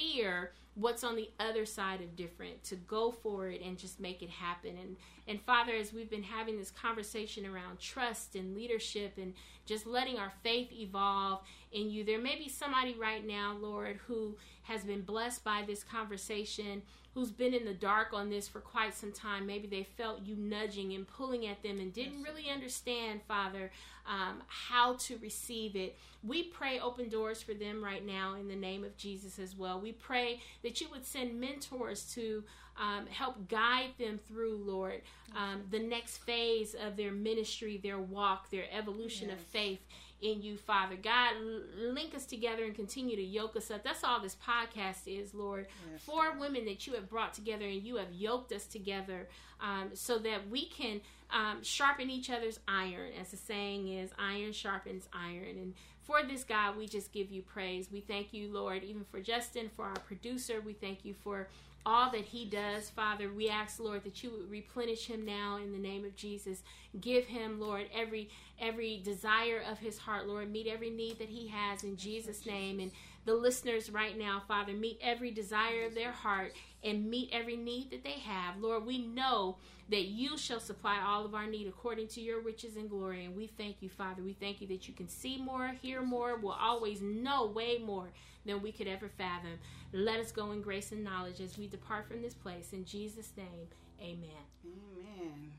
fear 0.00 0.52
what's 0.74 1.04
on 1.04 1.16
the 1.16 1.28
other 1.38 1.66
side 1.66 2.00
of 2.00 2.16
different 2.16 2.62
to 2.64 2.76
go 2.76 3.10
for 3.10 3.48
it 3.48 3.60
and 3.60 3.76
just 3.76 4.00
make 4.00 4.22
it 4.22 4.30
happen. 4.30 4.76
And 4.80 4.96
and 5.28 5.40
father 5.42 5.72
as 5.74 5.92
we've 5.92 6.10
been 6.10 6.22
having 6.22 6.58
this 6.58 6.70
conversation 6.70 7.46
around 7.46 7.78
trust 7.78 8.34
and 8.34 8.54
leadership 8.54 9.12
and 9.16 9.34
just 9.66 9.86
letting 9.86 10.18
our 10.18 10.32
faith 10.42 10.72
evolve 10.72 11.40
in 11.72 11.88
you 11.90 12.02
there 12.02 12.20
may 12.20 12.36
be 12.36 12.48
somebody 12.48 12.96
right 13.00 13.24
now 13.24 13.56
lord 13.60 14.00
who 14.08 14.36
has 14.62 14.82
been 14.82 15.02
blessed 15.02 15.44
by 15.44 15.62
this 15.64 15.84
conversation 15.84 16.82
who's 17.14 17.30
been 17.30 17.54
in 17.54 17.64
the 17.64 17.74
dark 17.74 18.12
on 18.12 18.30
this 18.30 18.46
for 18.46 18.60
quite 18.60 18.94
some 18.94 19.12
time. 19.12 19.46
Maybe 19.46 19.66
they 19.66 19.82
felt 19.82 20.24
you 20.24 20.36
nudging 20.36 20.92
and 20.92 21.06
pulling 21.06 21.46
at 21.46 21.62
them 21.62 21.80
and 21.80 21.92
didn't 21.92 22.22
really 22.22 22.48
understand, 22.50 23.20
Father, 23.26 23.72
um, 24.06 24.42
how 24.46 24.94
to 24.94 25.18
receive 25.18 25.74
it. 25.74 25.98
We 26.22 26.44
pray 26.44 26.78
open 26.78 27.08
doors 27.08 27.42
for 27.42 27.54
them 27.54 27.82
right 27.82 28.04
now 28.04 28.34
in 28.34 28.48
the 28.48 28.56
name 28.56 28.84
of 28.84 28.96
Jesus 28.96 29.38
as 29.38 29.56
well. 29.56 29.80
We 29.80 29.92
pray 29.92 30.40
that 30.62 30.80
you 30.80 30.88
would 30.90 31.04
send 31.04 31.40
mentors 31.40 32.04
to 32.14 32.44
um, 32.80 33.06
help 33.06 33.48
guide 33.48 33.90
them 33.98 34.18
through, 34.26 34.56
Lord, 34.64 35.02
um, 35.36 35.62
the 35.70 35.78
next 35.78 36.18
phase 36.18 36.74
of 36.74 36.96
their 36.96 37.12
ministry, 37.12 37.78
their 37.82 37.98
walk, 37.98 38.50
their 38.50 38.64
evolution 38.72 39.28
yes. 39.28 39.38
of 39.38 39.44
faith 39.46 39.80
in 40.22 40.42
you, 40.42 40.56
Father. 40.56 40.96
God, 40.96 41.34
link 41.78 42.14
us 42.14 42.26
together 42.26 42.64
and 42.64 42.74
continue 42.74 43.16
to 43.16 43.22
yoke 43.22 43.56
us 43.56 43.70
up. 43.70 43.82
That's 43.82 44.04
all 44.04 44.20
this 44.20 44.36
podcast 44.46 45.06
is, 45.06 45.34
Lord. 45.34 45.66
Yes, 45.92 46.02
Four 46.02 46.38
women 46.38 46.64
that 46.66 46.86
you 46.86 46.94
have 46.94 47.08
brought 47.08 47.34
together 47.34 47.64
and 47.64 47.82
you 47.82 47.96
have 47.96 48.12
yoked 48.12 48.52
us 48.52 48.66
together 48.66 49.28
um, 49.60 49.90
so 49.94 50.18
that 50.18 50.48
we 50.48 50.66
can 50.66 51.00
um, 51.30 51.62
sharpen 51.62 52.10
each 52.10 52.30
other's 52.30 52.60
iron. 52.68 53.10
As 53.20 53.30
the 53.30 53.36
saying 53.36 53.88
is, 53.88 54.10
iron 54.18 54.52
sharpens 54.52 55.08
iron. 55.12 55.56
And 55.56 55.74
for 56.02 56.22
this, 56.22 56.44
God, 56.44 56.76
we 56.76 56.86
just 56.86 57.12
give 57.12 57.30
you 57.30 57.42
praise. 57.42 57.88
We 57.92 58.00
thank 58.00 58.32
you, 58.32 58.52
Lord, 58.52 58.82
even 58.82 59.04
for 59.04 59.20
Justin, 59.20 59.70
for 59.76 59.84
our 59.84 59.98
producer. 60.00 60.60
We 60.60 60.72
thank 60.72 61.04
you 61.04 61.14
for 61.14 61.48
all 61.86 62.10
that 62.10 62.26
he 62.26 62.44
does, 62.44 62.90
Father. 62.90 63.30
We 63.32 63.48
ask, 63.48 63.80
Lord, 63.80 64.04
that 64.04 64.22
you 64.22 64.30
would 64.30 64.50
replenish 64.50 65.06
him 65.06 65.24
now 65.24 65.58
in 65.62 65.72
the 65.72 65.78
name 65.78 66.04
of 66.04 66.16
Jesus. 66.16 66.62
Give 67.00 67.24
him, 67.24 67.60
Lord, 67.60 67.86
every 67.94 68.28
every 68.60 69.00
desire 69.02 69.62
of 69.70 69.78
his 69.78 69.98
heart, 69.98 70.26
Lord. 70.26 70.50
Meet 70.50 70.66
every 70.66 70.90
need 70.90 71.18
that 71.18 71.28
he 71.28 71.48
has 71.48 71.82
in 71.82 71.96
Jesus' 71.96 72.44
name. 72.44 72.80
And 72.80 72.90
the 73.24 73.34
listeners 73.34 73.90
right 73.90 74.18
now, 74.18 74.42
Father, 74.46 74.72
meet 74.72 74.98
every 75.02 75.30
desire 75.30 75.86
of 75.86 75.94
their 75.94 76.12
heart 76.12 76.54
and 76.84 77.08
meet 77.08 77.30
every 77.32 77.56
need 77.56 77.90
that 77.90 78.04
they 78.04 78.18
have. 78.20 78.58
Lord, 78.58 78.86
we 78.86 78.98
know 78.98 79.56
that 79.90 80.04
you 80.04 80.38
shall 80.38 80.60
supply 80.60 80.98
all 81.04 81.24
of 81.24 81.34
our 81.34 81.46
need 81.46 81.66
according 81.66 82.08
to 82.08 82.20
your 82.20 82.40
riches 82.40 82.76
and 82.76 82.88
glory. 82.88 83.24
And 83.24 83.36
we 83.36 83.46
thank 83.46 83.76
you, 83.80 83.88
Father. 83.88 84.22
We 84.22 84.34
thank 84.34 84.60
you 84.60 84.68
that 84.68 84.86
you 84.88 84.94
can 84.94 85.08
see 85.08 85.36
more, 85.36 85.72
hear 85.82 86.02
more, 86.02 86.36
will 86.36 86.56
always 86.58 87.00
know 87.02 87.46
way 87.46 87.78
more 87.78 88.10
than 88.44 88.62
we 88.62 88.72
could 88.72 88.88
ever 88.88 89.08
fathom. 89.08 89.58
Let 89.92 90.20
us 90.20 90.32
go 90.32 90.52
in 90.52 90.62
grace 90.62 90.92
and 90.92 91.04
knowledge 91.04 91.40
as 91.40 91.58
we 91.58 91.66
depart 91.66 92.08
from 92.08 92.22
this 92.22 92.34
place. 92.34 92.72
In 92.72 92.84
Jesus' 92.84 93.32
name, 93.36 93.68
amen. 94.00 94.44
Amen. 94.64 95.52